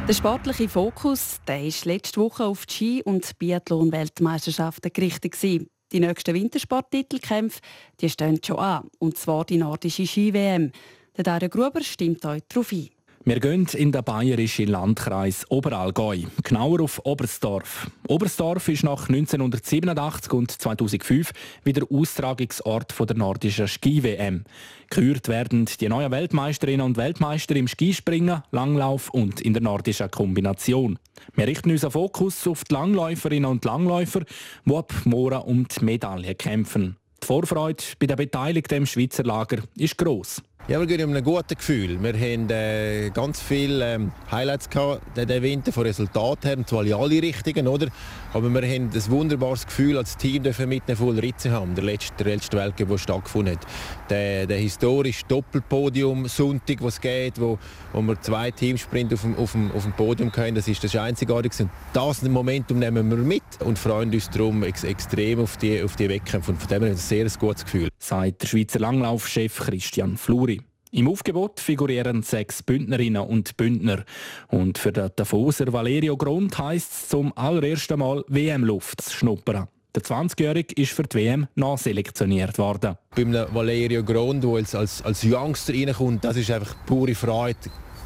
Der 0.09 0.15
sportliche 0.15 0.71
Fokus 0.71 1.39
der 1.47 1.65
ist 1.65 1.85
letzte 1.85 2.19
Woche 2.23 2.47
auf 2.47 2.65
die 2.65 2.73
Ski- 2.75 3.03
und 3.03 3.39
Biathlon-Weltmeisterschaften 3.39 4.91
gerichtet. 4.91 5.37
Die 5.43 6.01
nächsten 6.01 6.35
Wintersporttitelkämpfe 6.35 7.61
die 8.01 8.09
stehen 8.09 8.41
schon 8.43 8.59
an, 8.59 8.89
und 9.01 9.19
zwar 9.19 9.45
die 9.45 9.59
nordische 9.59 10.07
Ski-WM. 10.07 10.73
Der 11.15 11.25
Dario 11.25 11.51
Gruber 11.51 11.83
stimmt 11.83 12.25
euch 12.25 12.41
darauf 12.49 12.73
ein. 12.73 12.89
Wir 13.29 13.41
gehen 13.41 13.67
in 13.75 13.93
den 13.93 14.05
bayerischen 14.05 14.69
Landkreis 14.69 15.45
Oberallgäu, 15.51 16.21
genauer 16.43 16.81
auf 16.81 17.05
Oberstdorf. 17.05 17.91
Oberstdorf 18.09 18.71
ist 18.71 18.85
nach 18.85 19.07
1987 19.07 20.33
und 20.33 20.51
2005 20.51 21.33
wieder 21.63 21.87
Austragungsort 21.91 22.95
der 22.99 23.17
nordischen 23.19 23.69
Ski-WM. 23.69 24.45
Gekürt 24.89 25.29
werden 25.29 25.67
die 25.67 25.91
neuen 25.91 26.11
Weltmeisterinnen 26.11 26.87
und 26.87 26.97
Weltmeister 26.97 27.55
im 27.55 27.69
Skispringen, 27.69 28.45
Langlauf 28.51 29.11
und 29.11 29.43
in 29.43 29.53
der 29.53 29.63
nordischen 29.63 30.11
Kombination. 30.11 30.99
Wir 31.35 31.49
richten 31.49 31.71
unseren 31.71 31.91
Fokus 31.91 32.47
auf 32.47 32.65
die 32.65 32.73
Langläuferinnen 32.73 33.51
und 33.51 33.63
Langläufer, 33.63 34.23
die 34.65 34.75
ab 34.75 34.95
morgen 35.05 35.43
um 35.43 35.69
die 35.69 35.85
Medaille 35.85 36.35
kämpfen. 36.35 36.97
Die 37.23 37.27
Vorfreude 37.27 37.85
bei 37.99 38.07
den 38.07 38.17
Beteiligten 38.17 38.75
im 38.75 38.87
Schweizer 38.87 39.25
Lager 39.25 39.59
ist 39.77 39.99
gross. 39.99 40.41
Ja, 40.71 40.79
wir 40.79 40.87
gehen 40.87 40.99
mit 41.09 41.17
einem 41.17 41.25
guten 41.25 41.55
Gefühl. 41.57 41.99
Wir 42.03 42.13
haben 42.13 42.51
äh, 42.51 43.09
ganz 43.09 43.41
viele 43.41 43.95
ähm, 43.95 44.13
Highlights 44.31 44.69
gehabt, 44.69 45.01
diesen 45.17 45.43
Winter 45.43 45.73
von 45.73 45.85
Resultaten 45.85 46.47
her, 46.47 46.67
zwar 46.67 46.85
in 46.85 46.93
alle 46.93 47.23
Richtungen, 47.23 47.67
oder? 47.67 47.87
Aber 48.35 48.51
wir 48.51 48.61
haben 48.61 48.91
ein 48.93 49.11
wunderbares 49.11 49.65
Gefühl 49.65 49.97
als 49.97 50.19
Team 50.19 50.43
dürfen 50.43 50.69
mit 50.69 50.83
voll 50.95 51.19
Ritze 51.19 51.53
haben. 51.53 51.75
Der 51.75 51.85
letzte, 51.85 52.23
der 52.23 52.35
letzte 52.35 52.59
Weltcup, 52.59 52.87
der 52.87 52.99
stattgefunden 52.99 53.55
hat. 53.55 53.67
Der, 54.11 54.47
der 54.47 54.59
historische 54.59 55.25
Doppelpodium 55.27 56.29
Sonntag, 56.29 56.83
was 56.83 57.01
geht, 57.01 57.41
wo, 57.41 57.59
wo 57.95 58.03
wir 58.03 58.21
zwei 58.21 58.51
Teamsprint 58.51 59.15
auf 59.15 59.23
dem, 59.23 59.37
auf 59.39 59.53
dem, 59.53 59.73
auf 59.73 59.85
dem 59.85 59.95
Podium 59.95 60.31
hatten, 60.31 60.55
das 60.55 60.69
ist 60.69 60.85
das 60.85 60.95
einzigartig. 60.97 61.53
Und 61.61 61.71
das 61.95 62.21
Momentum 62.21 62.79
nehmen 62.79 63.09
wir 63.09 63.17
mit 63.17 63.43
und 63.65 63.79
freuen 63.79 64.13
uns 64.13 64.29
darum 64.29 64.63
ex 64.63 64.85
extrem 64.85 65.41
auf 65.41 65.57
die, 65.57 65.83
auf 65.83 65.97
die 65.97 66.11
Wettkämpfe. 66.11 66.51
Und 66.51 66.59
von 66.59 66.69
dem 66.69 66.77
haben 66.77 66.83
wir 66.83 66.91
ein 66.91 66.97
sehr 66.99 67.27
gutes 67.39 67.65
Gefühl. 67.65 67.89
Sagt 67.99 68.43
der 68.43 68.49
Schweizer 68.49 68.81
Langlaufchef 68.81 69.61
Christian 69.61 70.19
Fluri. 70.19 70.58
Im 70.91 71.09
Aufgebot 71.09 71.61
figurieren 71.61 72.23
sechs 72.23 72.63
Bündnerinnen 72.63 73.23
und 73.23 73.57
Bündner. 73.57 74.05
Und 74.49 74.79
für 74.79 74.93
den 74.93 75.11
Davoser 75.15 75.71
Valerio 75.73 76.17
Grund 76.17 76.59
heisst 76.59 76.93
es 76.93 77.09
zum 77.09 77.37
allerersten 77.37 77.99
Mal 77.99 78.25
WM-Luft 78.29 79.03
zu 79.03 79.11
schnuppern. 79.11 79.69
Der 79.95 80.03
20-Jährige 80.03 80.81
ist 80.81 80.93
für 80.93 81.03
die 81.03 81.17
WM 81.17 81.47
nachselektioniert 81.57 82.59
worden. 82.59 82.97
Bei 83.15 83.25
Valerio 83.53 84.03
Grund, 84.05 84.45
der 84.45 84.51
als, 84.51 84.75
als, 84.75 85.03
als 85.03 85.25
Youngster 85.25 85.75
reinkommt, 85.75 86.25
das 86.25 86.37
ist 86.37 86.51
einfach 86.51 86.75
pure 86.87 87.15
Freude 87.15 87.59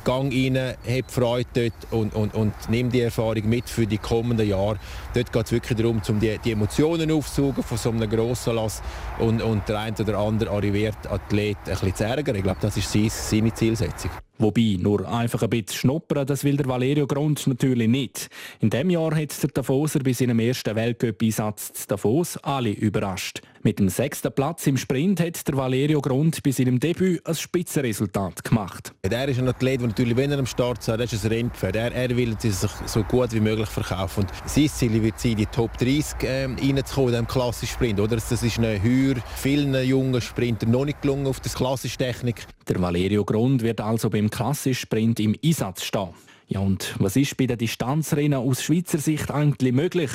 gang 0.04 0.32
rein, 0.32 0.74
hab 0.88 1.10
Freude 1.10 1.46
dort 1.54 1.92
und, 1.92 2.14
und, 2.14 2.34
und 2.34 2.52
nimm 2.68 2.90
die 2.90 3.00
Erfahrung 3.00 3.48
mit 3.48 3.68
für 3.68 3.86
die 3.86 3.98
kommenden 3.98 4.48
Jahre. 4.48 4.78
Dort 5.14 5.32
geht 5.32 5.46
es 5.46 5.52
wirklich 5.52 5.78
darum, 5.78 6.00
um 6.08 6.20
die, 6.20 6.38
die 6.44 6.52
Emotionen 6.52 7.10
aufzusaugen 7.10 7.62
von 7.62 7.78
so 7.78 7.90
einem 7.90 8.08
grossen 8.08 8.54
Lass 8.54 8.82
und, 9.18 9.42
und 9.42 9.68
der 9.68 9.78
eine 9.78 9.96
oder 9.96 10.18
andere 10.18 10.50
arriviert 10.50 11.06
Athlet 11.10 11.56
ein 11.66 11.72
bisschen 11.72 11.94
zu 11.94 12.04
ärgern. 12.04 12.36
Ich 12.36 12.42
glaube, 12.42 12.58
das 12.60 12.76
ist 12.76 12.92
seine 12.92 13.52
Zielsetzung. 13.54 14.10
Wobei, 14.38 14.76
nur 14.80 15.06
einfach 15.06 15.42
ein 15.42 15.50
bisschen 15.50 15.78
schnuppern, 15.78 16.26
das 16.26 16.42
will 16.42 16.56
der 16.56 16.66
Valerio 16.66 17.06
Grund 17.06 17.46
natürlich 17.46 17.88
nicht. 17.88 18.28
In 18.60 18.70
dem 18.70 18.90
Jahr 18.90 19.14
hat 19.14 19.42
der 19.42 19.50
Davoser 19.50 20.00
bei 20.00 20.12
seinem 20.12 20.40
ersten 20.40 20.74
Weltcup-Einsatz 20.74 21.86
Davos 21.86 22.36
alle 22.38 22.70
überrascht. 22.70 23.42
Mit 23.64 23.78
dem 23.78 23.88
sechsten 23.88 24.32
Platz 24.32 24.66
im 24.66 24.76
Sprint 24.76 25.20
hat 25.20 25.46
der 25.46 25.56
Valerio 25.56 26.00
Grund 26.00 26.42
bei 26.42 26.50
seinem 26.50 26.80
Debüt 26.80 27.24
ein 27.24 27.34
Spitzenresultat 27.36 28.42
gemacht. 28.42 28.92
Er 29.02 29.28
ist 29.28 29.38
ein 29.38 29.46
Athlet, 29.46 29.80
der 29.80 29.86
natürlich, 29.86 30.16
wenn 30.16 30.32
er 30.32 30.40
am 30.40 30.46
Start 30.46 30.80
ist, 30.80 30.88
er 30.88 30.98
ist 30.98 31.24
ein 31.24 31.30
Rennpferd. 31.30 31.76
Er, 31.76 31.92
er 31.92 32.16
will 32.16 32.36
sich 32.40 32.54
so 32.86 33.04
gut 33.04 33.32
wie 33.32 33.38
möglich 33.38 33.68
verkaufen. 33.68 34.24
Und 34.24 34.32
sein 34.46 34.68
Ziel 34.68 35.00
wird 35.00 35.20
sein, 35.20 35.36
die 35.36 35.46
Top 35.46 35.78
30 35.78 36.16
ähm, 36.24 36.56
reinzukommen 36.60 37.10
in 37.10 37.12
diesem 37.12 37.28
klassischen 37.28 37.72
Sprint. 37.72 38.00
Oder? 38.00 38.16
Das 38.16 38.32
ist 38.32 38.58
eine 38.58 38.82
Heuer 38.82 39.14
vielen 39.36 39.74
jungen 39.84 40.20
Sprinter 40.20 40.66
noch 40.66 40.84
nicht 40.84 41.00
gelungen 41.00 41.28
auf 41.28 41.38
der 41.38 41.52
klassischen 41.52 41.98
Technik. 41.98 42.46
Der 42.68 42.80
Valerio 42.80 43.24
Grund 43.24 43.62
wird 43.62 43.80
also 43.80 44.10
beim 44.10 44.21
klassischen 44.30 44.74
Sprint 44.74 45.20
im 45.20 45.36
Einsatz 45.44 45.84
stehen. 45.84 46.10
Ja, 46.48 46.60
und 46.60 46.94
was 46.98 47.16
ist 47.16 47.36
bei 47.36 47.46
den 47.46 47.56
Distanzrennen 47.56 48.34
aus 48.38 48.62
Schweizer 48.62 48.98
Sicht 48.98 49.30
eigentlich 49.30 49.72
möglich? 49.72 50.10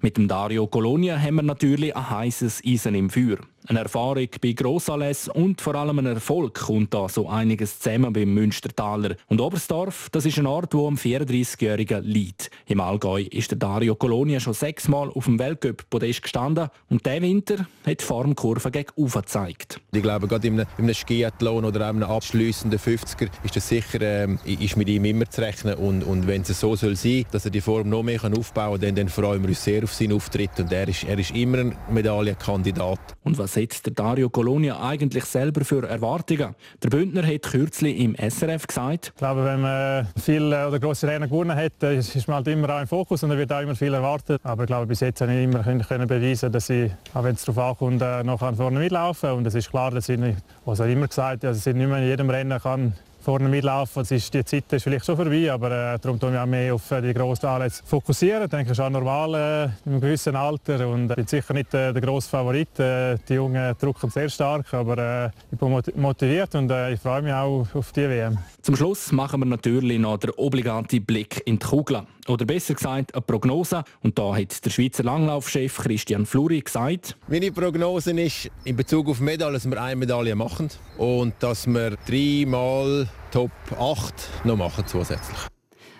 Mit 0.00 0.16
dem 0.16 0.28
Dario 0.28 0.66
Colonia 0.68 1.18
haben 1.18 1.36
wir 1.36 1.42
natürlich 1.42 1.96
ein 1.96 2.08
heißes 2.08 2.62
Eisen 2.64 2.94
im 2.94 3.10
Feuer. 3.10 3.38
Eine 3.68 3.80
Erfahrung 3.80 4.28
bei 4.40 4.52
Grossanlässen 4.52 5.32
und 5.32 5.60
vor 5.60 5.76
allem 5.76 5.98
ein 5.98 6.06
Erfolg 6.06 6.54
kommt 6.54 6.92
da 6.92 7.08
so 7.08 7.28
einiges 7.28 7.78
zusammen 7.78 8.12
beim 8.12 8.34
Münstertaler. 8.34 9.14
Und 9.28 9.40
Oberstdorf, 9.40 10.08
das 10.10 10.26
ist 10.26 10.38
ein 10.38 10.46
Ort, 10.46 10.74
wo 10.74 10.88
am 10.88 10.96
34-Jährigen 10.96 12.02
liegt. 12.02 12.50
Im 12.66 12.80
Allgäu 12.80 13.22
ist 13.22 13.52
der 13.52 13.58
Dario 13.58 13.94
Colonia 13.94 14.40
schon 14.40 14.54
sechsmal 14.54 15.10
auf 15.10 15.26
dem 15.26 15.38
Weltcup-Podest 15.38 16.22
gestanden 16.22 16.70
und 16.90 17.06
der 17.06 17.22
Winter 17.22 17.66
hat 17.86 18.00
die 18.00 18.04
Formkurve 18.04 18.70
gegen 18.72 18.90
Ufer 18.96 19.22
gezeigt. 19.22 19.80
Ich 19.92 20.02
glaube, 20.02 20.26
gerade 20.26 20.48
in 20.48 20.54
einem, 20.54 20.66
in 20.78 20.84
einem 20.84 20.94
Skiathlon 20.94 21.64
oder 21.64 21.88
einem 21.88 22.02
abschliessenden 22.02 22.80
50er 22.80 23.28
ist 23.44 23.54
das 23.54 23.68
sicher 23.68 24.00
ähm, 24.00 24.38
ist 24.44 24.76
mit 24.76 24.88
ihm 24.88 25.04
immer 25.04 25.30
zu 25.30 25.40
rechnen. 25.40 25.74
Und, 25.74 26.02
und 26.02 26.26
wenn 26.26 26.42
es 26.42 26.58
so 26.58 26.74
soll 26.74 26.96
sein, 26.96 27.26
dass 27.30 27.44
er 27.44 27.50
die 27.50 27.60
Form 27.60 27.88
noch 27.88 28.02
mehr 28.02 28.20
aufbauen 28.24 28.72
kann, 28.72 28.80
dann, 28.80 28.94
dann 28.96 29.08
freuen 29.08 29.42
wir 29.42 29.50
uns 29.50 29.62
sehr 29.62 29.84
auf 29.84 29.94
seinen 29.94 30.14
Auftritt. 30.14 30.58
Und 30.58 30.72
er 30.72 30.88
ist, 30.88 31.04
er 31.04 31.18
ist 31.18 31.30
immer 31.30 31.58
ein 31.58 31.76
Medaillenkandidat. 31.90 32.98
Und 33.22 33.38
was 33.38 33.51
hat 33.56 33.86
der 33.86 33.92
Dario 33.92 34.30
Colonia 34.30 34.80
eigentlich 34.80 35.24
selber 35.24 35.64
für 35.64 35.88
Erwartungen? 35.88 36.54
Der 36.82 36.88
Bündner 36.88 37.26
hat 37.26 37.42
kürzlich 37.42 37.98
im 37.98 38.14
SRF 38.14 38.66
gesagt, 38.66 39.12
ich 39.14 39.18
glaube, 39.18 39.44
wenn 39.44 39.60
man 39.60 40.08
viel 40.20 40.46
oder 40.46 40.78
grosse 40.78 41.08
Rennen 41.08 41.28
gewonnen 41.28 41.56
hat, 41.56 41.82
ist 41.82 42.28
man 42.28 42.36
halt 42.36 42.48
immer 42.48 42.70
auch 42.70 42.80
im 42.80 42.86
Fokus 42.86 43.22
und 43.22 43.30
da 43.30 43.36
wird 43.36 43.52
auch 43.52 43.60
immer 43.60 43.74
viel 43.74 43.94
erwartet. 43.94 44.40
Aber 44.44 44.64
ich 44.64 44.66
glaube, 44.66 44.86
bis 44.86 45.00
jetzt 45.00 45.20
habe 45.20 45.32
ich 45.32 45.44
immer 45.44 45.62
können 45.62 46.06
beweisen, 46.06 46.50
dass 46.52 46.70
ich, 46.70 46.90
auch 47.14 47.24
wenn 47.24 47.34
es 47.34 47.44
darauf 47.44 47.80
ankommt, 47.80 48.00
noch 48.24 48.38
vorne 48.38 48.78
mitlaufen 48.78 49.28
kann. 49.28 49.38
Und 49.38 49.46
es 49.46 49.54
ist 49.54 49.70
klar, 49.70 49.90
dass 49.90 50.08
ich, 50.08 50.18
was 50.64 50.80
er 50.80 50.88
immer 50.88 51.08
gesagt 51.08 51.44
hat, 51.44 51.50
dass 51.50 51.66
ich 51.66 51.74
nicht 51.74 51.88
mehr 51.88 51.98
in 51.98 52.04
jedem 52.04 52.30
Rennen 52.30 52.60
kann 52.60 52.94
vorne 53.22 53.48
mitlaufen. 53.48 54.02
Ist, 54.02 54.34
die 54.34 54.44
Zeit 54.44 54.72
ist 54.72 54.82
vielleicht 54.82 55.06
schon 55.06 55.16
vorbei, 55.16 55.50
aber 55.52 55.94
äh, 55.94 55.98
darum 55.98 56.18
tun 56.18 56.32
wir 56.32 56.42
auch 56.42 56.46
mehr 56.46 56.74
auf 56.74 56.90
äh, 56.90 57.00
die 57.00 57.14
grossen 57.14 57.46
Anlässe 57.46 57.82
fokussieren. 57.84 58.44
Ich 58.44 58.50
denke, 58.50 58.68
das 58.68 58.78
ist 58.78 58.84
auch 58.84 58.90
normal 58.90 59.34
äh, 59.34 59.64
in 59.86 59.92
einem 59.92 60.00
gewissen 60.00 60.36
Alter 60.36 60.88
und 60.88 61.10
ich 61.10 61.16
bin 61.16 61.26
sicher 61.26 61.54
nicht 61.54 61.72
äh, 61.74 61.92
der 61.92 62.02
grosse 62.02 62.28
Favorit. 62.28 62.78
Äh, 62.78 63.18
die 63.28 63.34
Jungen 63.34 63.74
drücken 63.78 64.10
sehr 64.10 64.28
stark, 64.28 64.72
aber 64.74 64.98
äh, 64.98 65.30
ich 65.50 65.58
bin 65.58 65.82
motiviert 65.96 66.54
und 66.54 66.70
äh, 66.70 66.92
ich 66.92 67.00
freue 67.00 67.22
mich 67.22 67.32
auch 67.32 67.66
auf 67.74 67.92
die 67.92 68.08
WM. 68.08 68.38
Zum 68.62 68.76
Schluss 68.76 69.12
machen 69.12 69.40
wir 69.40 69.46
natürlich 69.46 69.98
noch 69.98 70.18
den 70.18 70.30
obligaten 70.30 71.04
Blick 71.04 71.42
in 71.46 71.58
die 71.58 71.66
Kugel. 71.66 72.02
Oder 72.28 72.44
besser 72.44 72.74
gesagt, 72.74 73.14
eine 73.14 73.22
Prognose. 73.22 73.82
Und 74.02 74.16
da 74.16 74.36
hat 74.36 74.64
der 74.64 74.70
Schweizer 74.70 75.02
Langlaufchef 75.02 75.78
Christian 75.78 76.24
Fluri 76.24 76.60
gesagt, 76.60 77.16
Meine 77.26 77.50
Prognose 77.50 78.12
ist 78.12 78.50
in 78.64 78.76
Bezug 78.76 79.08
auf 79.08 79.18
Medaillen, 79.18 79.54
dass 79.54 79.68
wir 79.68 79.82
eine 79.82 79.96
Medaille 79.96 80.36
machen 80.36 80.68
und 80.98 81.34
dass 81.40 81.66
wir 81.66 81.96
dreimal 82.06 83.08
Top 83.30 83.50
8 83.78 84.44
noch 84.44 84.56
machen 84.56 84.84
zusätzlich. 84.86 85.38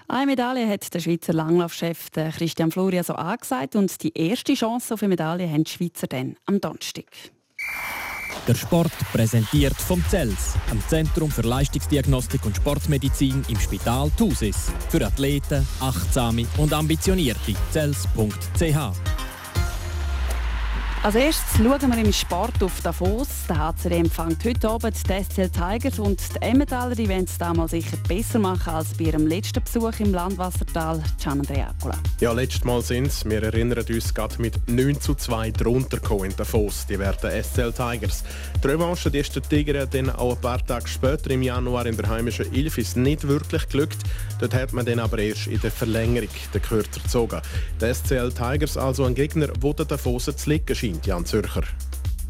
Eine 0.09 0.27
Medaille 0.27 0.68
hat 0.68 0.92
der 0.92 1.01
Schweizer 1.01 1.33
Langlaufchef 1.33 2.11
Christian 2.12 2.70
Fluri 2.70 2.98
also 2.98 3.14
angesagt 3.14 3.77
und 3.77 4.03
die 4.03 4.12
erste 4.14 4.55
Chance 4.55 4.92
auf 4.92 5.03
eine 5.03 5.09
Medaille 5.11 5.48
haben 5.48 5.64
die 5.64 5.70
Schweizer 5.70 6.07
dann 6.07 6.37
am 6.44 6.61
Donnerstag. 6.61 7.07
Der 8.48 8.55
Sport 8.55 8.92
präsentiert 9.12 9.77
vom 9.77 10.05
CELS, 10.11 10.55
am 10.70 10.83
Zentrum 10.88 11.31
für 11.31 11.42
Leistungsdiagnostik 11.42 12.44
und 12.44 12.57
Sportmedizin 12.57 13.44
im 13.48 13.59
Spital 13.59 14.11
Thusis. 14.18 14.72
Für 14.88 15.07
Athleten, 15.07 15.66
Achtsame 15.81 16.46
und 16.59 16.72
Ambitionierte. 16.72 17.55
CELS.ch 17.72 19.12
als 21.02 21.16
erstes 21.16 21.56
schauen 21.56 21.90
wir 21.90 22.04
im 22.04 22.12
Sport 22.12 22.62
auf 22.62 22.80
Davos. 22.80 23.28
Der 23.48 23.58
HCD 23.58 23.96
empfängt 23.96 24.44
heute 24.44 24.68
Abend 24.68 24.96
die 24.96 25.24
SCL 25.24 25.48
Tigers 25.48 25.98
und 25.98 26.20
die 26.20 26.42
Emmentaler 26.42 26.94
die 26.94 27.08
wollen 27.08 27.24
es 27.24 27.36
damals 27.36 27.72
sicher 27.72 27.96
besser 28.06 28.38
machen 28.38 28.72
als 28.72 28.96
bei 28.96 29.04
ihrem 29.06 29.26
letzten 29.26 29.64
Besuch 29.64 29.98
im 29.98 30.12
Landwassertal. 30.12 31.02
Gian 31.20 31.40
Andreacola. 31.40 31.98
Ja, 32.20 32.32
letztes 32.32 32.62
Mal 32.62 32.82
sind 32.82 33.08
es. 33.08 33.24
Wir 33.24 33.42
erinnern 33.42 33.84
uns 33.88 34.14
gerade 34.14 34.40
mit 34.40 34.54
9 34.68 35.00
zu 35.00 35.16
2 35.16 35.50
drunter 35.50 35.98
in 36.24 36.36
Davos. 36.36 36.86
Die 36.86 36.98
werden 36.98 37.42
SCL 37.42 37.72
Tigers. 37.72 38.22
Die 38.62 38.68
Revanche 38.68 39.10
die 39.10 39.18
ist 39.18 39.34
der 39.34 39.42
Tiger 39.42 39.86
dann 39.86 40.08
auch 40.08 40.36
ein 40.36 40.40
paar 40.40 40.64
Tage 40.64 40.86
später 40.86 41.30
im 41.30 41.42
Januar 41.42 41.86
in 41.86 41.96
der 41.96 42.08
heimischen 42.08 42.54
Ilfis 42.54 42.94
nicht 42.94 43.26
wirklich 43.26 43.68
glückt. 43.68 43.98
Dort 44.38 44.54
hat 44.54 44.72
man 44.72 44.86
dann 44.86 45.00
aber 45.00 45.18
erst 45.18 45.48
in 45.48 45.60
der 45.60 45.72
Verlängerung 45.72 46.28
den 46.54 46.62
Kürzer 46.62 47.00
gezogen. 47.00 47.40
Die 47.80 47.92
SCL 47.92 48.32
Tigers 48.32 48.76
also 48.76 49.04
ein 49.04 49.16
Gegner, 49.16 49.48
wo 49.60 49.72
der 49.72 49.86
Davos 49.86 50.26
zu 50.26 50.48
liegen 50.48 50.76
scheint. 50.76 50.91
Jan 51.05 51.24
Zürcher. 51.24 51.62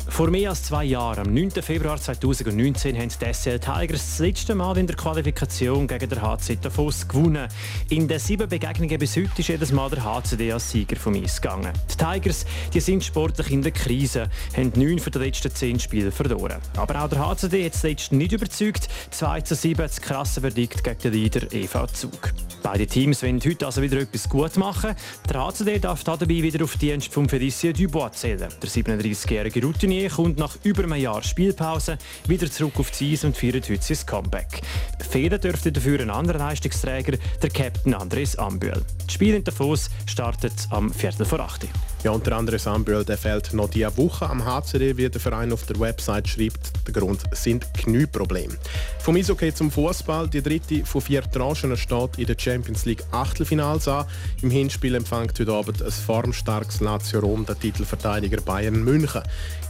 Vor 0.08 0.30
mehr 0.30 0.50
als 0.50 0.64
zwei 0.64 0.84
Jahren, 0.84 1.26
am 1.26 1.34
9. 1.34 1.50
Februar 1.62 1.98
2019, 1.98 2.96
haben 2.96 3.08
die 3.08 3.34
SCL 3.34 3.58
Tigers 3.58 4.10
das 4.10 4.18
letzte 4.18 4.54
Mal 4.54 4.76
in 4.76 4.86
der 4.86 4.96
Qualifikation 4.96 5.86
gegen 5.86 6.08
den 6.08 6.20
HC 6.20 6.58
Davos 6.60 7.08
gewonnen. 7.08 7.48
In 7.88 8.08
den 8.08 8.18
sieben 8.18 8.48
Begegnungen 8.48 8.98
bis 8.98 9.16
heute 9.16 9.30
ist 9.38 9.48
jedes 9.48 9.72
Mal 9.72 9.88
der 9.90 10.04
HCD 10.04 10.52
als 10.52 10.70
Sieger 10.70 10.96
vom 10.96 11.14
Eis 11.14 11.40
gegangen. 11.40 11.72
Die 11.90 11.96
Tigers 11.96 12.44
die 12.74 12.80
sind 12.80 13.04
sportlich 13.04 13.50
in 13.50 13.62
der 13.62 13.72
Krise, 13.72 14.28
haben 14.56 14.72
neun 14.76 14.98
von 14.98 15.12
den 15.12 15.22
letzten 15.22 15.54
zehn 15.54 15.80
Spielen 15.80 16.12
verloren. 16.12 16.60
Aber 16.76 17.02
auch 17.02 17.08
der 17.08 17.26
HCD 17.26 17.64
hat 17.64 17.74
zuletzt 17.74 18.12
nicht 18.12 18.32
überzeugt. 18.32 18.88
2 19.10 19.40
zu 19.42 19.54
7 19.54 19.78
das 19.78 20.00
krasse 20.00 20.40
Verdikt 20.40 20.84
gegen 20.84 20.98
den 21.00 21.12
Leader 21.12 21.52
EV 21.52 21.86
Zug. 21.92 22.32
Beide 22.62 22.86
Teams 22.86 23.22
wollen 23.22 23.40
heute 23.44 23.66
also 23.66 23.82
wieder 23.82 23.98
etwas 23.98 24.28
gut 24.28 24.56
machen. 24.56 24.94
Der 25.28 25.44
HCD 25.44 25.80
darf 25.80 26.04
dabei 26.04 26.28
wieder 26.28 26.62
auf 26.62 26.76
die 26.76 26.86
Dienst 26.86 27.12
von 27.12 27.28
Félicien 27.28 27.72
Dubois 27.72 28.10
zählen. 28.12 28.48
Der 28.62 28.70
37-jährige 28.70 29.60
Routinier 29.92 30.08
kommt 30.08 30.38
nach 30.38 30.56
über 30.62 30.84
einem 30.84 30.94
Jahr 30.94 31.22
Spielpause 31.22 31.98
wieder 32.26 32.50
zurück 32.50 32.78
auf 32.78 32.90
die 32.92 33.12
Eis 33.12 33.24
und 33.24 33.36
feiert 33.36 33.68
heute 33.68 33.82
sein 33.82 34.06
Comeback. 34.06 34.62
Fehlen 35.10 35.38
dürfte 35.38 35.70
dafür 35.70 36.00
ein 36.00 36.08
anderer 36.08 36.38
Leistungsträger, 36.38 37.18
der 37.42 37.50
Captain 37.50 37.92
Andres 37.92 38.36
Ambühl. 38.38 38.82
Das 39.04 39.12
Spiel 39.12 39.34
in 39.34 39.44
Davos 39.44 39.90
startet 40.06 40.66
am 40.70 40.90
Viertel 40.90 41.26
vor 41.26 41.40
8 41.40 41.66
ja, 42.02 42.10
unter 42.10 42.36
anderem 42.36 42.58
Sambühl, 42.58 43.04
der 43.04 43.16
fehlt 43.16 43.52
noch 43.54 43.70
diese 43.70 43.96
Woche 43.96 44.28
am 44.28 44.44
HCD, 44.44 44.96
wie 44.96 45.08
der 45.08 45.20
Verein 45.20 45.52
auf 45.52 45.66
der 45.66 45.78
Website 45.78 46.26
schreibt. 46.26 46.72
Der 46.86 46.94
Grund 46.94 47.20
sind 47.30 47.72
Knieprobleme. 47.74 48.54
Vom 48.98 49.14
Eishockey 49.14 49.54
zum 49.54 49.70
Fußball. 49.70 50.28
Die 50.28 50.42
dritte 50.42 50.84
von 50.84 51.00
vier 51.00 51.22
Tranchen 51.22 51.76
steht 51.76 52.18
in 52.18 52.26
der 52.26 52.36
Champions 52.36 52.86
League 52.86 53.04
Achtelfinals 53.12 53.86
an. 53.86 54.06
Im 54.42 54.50
Hinspiel 54.50 54.96
empfängt 54.96 55.38
heute 55.38 55.52
Abend 55.52 55.80
ein 55.80 55.92
formstarkes 55.92 56.80
Lazio 56.80 57.20
Rom 57.20 57.46
den 57.46 57.58
Titelverteidiger 57.60 58.40
Bayern 58.40 58.82
München. 58.82 59.22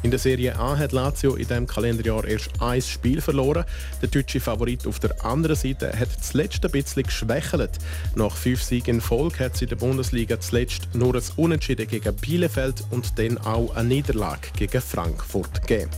In 0.03 0.11
der 0.11 0.18
Serie 0.18 0.59
A 0.59 0.77
hat 0.77 0.90
Lazio 0.90 1.37
in 1.37 1.47
diesem 1.47 1.66
Kalenderjahr 1.66 2.25
erst 2.25 2.51
ein 2.61 2.83
Spiel 2.83 3.21
verloren. 3.21 3.64
Der 4.01 4.09
deutsche 4.09 4.40
Favorit 4.40 4.85
auf 4.87 4.99
der 4.99 5.25
anderen 5.25 5.55
Seite 5.55 5.92
hat 5.97 6.09
zuletzt 6.21 6.64
ein 6.64 6.73
bisschen 6.73 7.05
geschwächelt. 7.05 7.79
Nach 8.16 8.35
fünf 8.35 8.62
Siegen 8.64 8.97
in 8.97 9.01
Folge 9.01 9.45
hat 9.45 9.57
sie 9.57 9.66
in 9.66 9.68
der 9.68 9.77
Bundesliga 9.77 10.40
zuletzt 10.40 10.88
nur 10.95 11.14
ein 11.14 11.23
Unentschieden 11.37 11.87
gegen 11.87 12.16
Bielefeld 12.22 12.85
und 12.90 13.18
dann 13.18 13.37
auch 13.37 13.76
eine 13.76 13.88
Niederlage 13.88 14.48
gegen 14.56 14.80
Frankfurt 14.80 15.61
gegeben. 15.66 15.90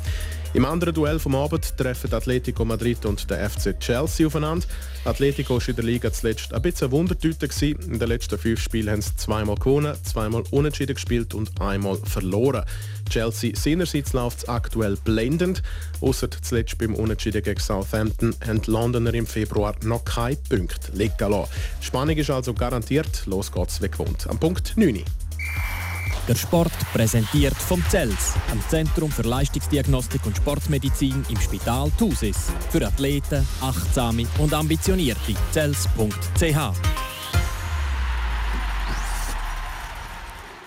Im 0.54 0.64
anderen 0.64 0.94
Duell 0.94 1.18
vom 1.18 1.34
Abend 1.34 1.76
treffen 1.76 2.14
Atletico 2.14 2.64
Madrid 2.64 3.04
und 3.06 3.28
der 3.28 3.50
FC 3.50 3.78
Chelsea 3.80 4.24
aufeinander. 4.24 4.64
Atletico 5.04 5.54
war 5.54 5.68
in 5.68 5.74
der 5.74 5.84
Liga 5.84 6.12
zuletzt 6.12 6.54
ein 6.54 6.62
bisschen 6.62 6.92
Wundertüte. 6.92 7.48
In 7.60 7.98
den 7.98 8.08
letzten 8.08 8.38
fünf 8.38 8.60
Spielen 8.60 8.88
haben 8.88 9.02
sie 9.02 9.16
zweimal 9.16 9.56
gewonnen, 9.56 9.96
zweimal 10.04 10.44
unentschieden 10.52 10.94
gespielt 10.94 11.34
und 11.34 11.60
einmal 11.60 11.96
verloren. 11.96 12.64
Chelsea 13.10 13.50
seinerseits 13.56 14.12
läuft 14.12 14.38
es 14.38 14.48
aktuell 14.48 14.96
blendend. 14.96 15.60
Außer 16.00 16.30
zuletzt 16.30 16.78
beim 16.78 16.94
Unentschieden 16.94 17.42
gegen 17.42 17.58
Southampton 17.58 18.36
haben 18.46 18.62
die 18.62 18.70
Londoner 18.70 19.12
im 19.12 19.26
Februar 19.26 19.74
noch 19.82 20.04
keine 20.04 20.36
Punkte 20.48 20.92
liegen 20.92 21.14
lassen. 21.18 21.50
Spannung 21.80 22.16
ist 22.16 22.30
also 22.30 22.54
garantiert. 22.54 23.26
Los 23.26 23.50
geht's 23.50 23.82
wie 23.82 23.88
gewohnt. 23.88 24.28
Am 24.28 24.38
Punkt 24.38 24.74
9. 24.76 25.02
Der 26.26 26.34
Sport 26.36 26.72
präsentiert 26.94 27.54
vom 27.54 27.84
CELS, 27.90 28.32
am 28.50 28.58
Zentrum 28.68 29.10
für 29.10 29.22
Leistungsdiagnostik 29.22 30.24
und 30.24 30.36
Sportmedizin 30.36 31.22
im 31.28 31.38
Spital 31.38 31.90
Thusis. 31.98 32.50
Für 32.70 32.86
Athleten, 32.86 33.46
Achtsame 33.60 34.26
und 34.38 34.54
Ambitionierte. 34.54 35.34
CELS.ch 35.52 37.13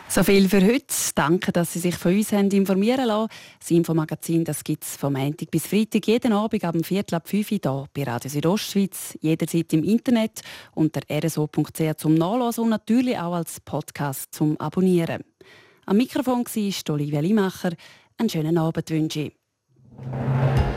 So 0.09 0.23
viel 0.23 0.47
für 0.47 0.65
heute. 0.65 0.85
Danke, 1.15 1.51
dass 1.51 1.73
Sie 1.73 1.79
sich 1.79 1.95
von 1.95 2.15
uns 2.15 2.31
haben 2.31 2.49
informieren 2.49 3.07
lassen. 3.07 3.29
Das 3.59 3.71
Infomagazin 3.71 4.45
gibt 4.63 4.83
es 4.83 4.95
vom 4.95 5.13
Montag 5.13 5.51
bis 5.51 5.67
Freitag 5.67 6.07
jeden 6.07 6.31
Abend 6.31 6.63
ab 6.63 6.71
dem 6.71 6.83
Viertel 6.83 7.15
ab 7.15 7.27
5 7.27 7.51
Uhr 7.51 7.59
hier 7.61 7.85
bei 7.93 8.03
Radio 8.03 8.29
Südostschweiz, 8.29 9.17
jederzeit 9.21 9.73
im 9.73 9.83
Internet 9.83 10.41
unter 10.73 11.01
rso.ch 11.11 11.97
zum 11.97 12.13
Nachlesen 12.15 12.63
und 12.63 12.69
natürlich 12.69 13.17
auch 13.17 13.33
als 13.33 13.59
Podcast 13.59 14.33
zum 14.33 14.57
Abonnieren. 14.59 15.23
Am 15.85 15.97
Mikrofon 15.97 16.45
war 16.45 16.93
Olivia 16.93 17.19
Limacher. 17.19 17.73
Einen 18.17 18.29
schönen 18.29 18.57
Abend 18.57 18.89
wünsche 18.89 19.19
ich. 19.19 20.76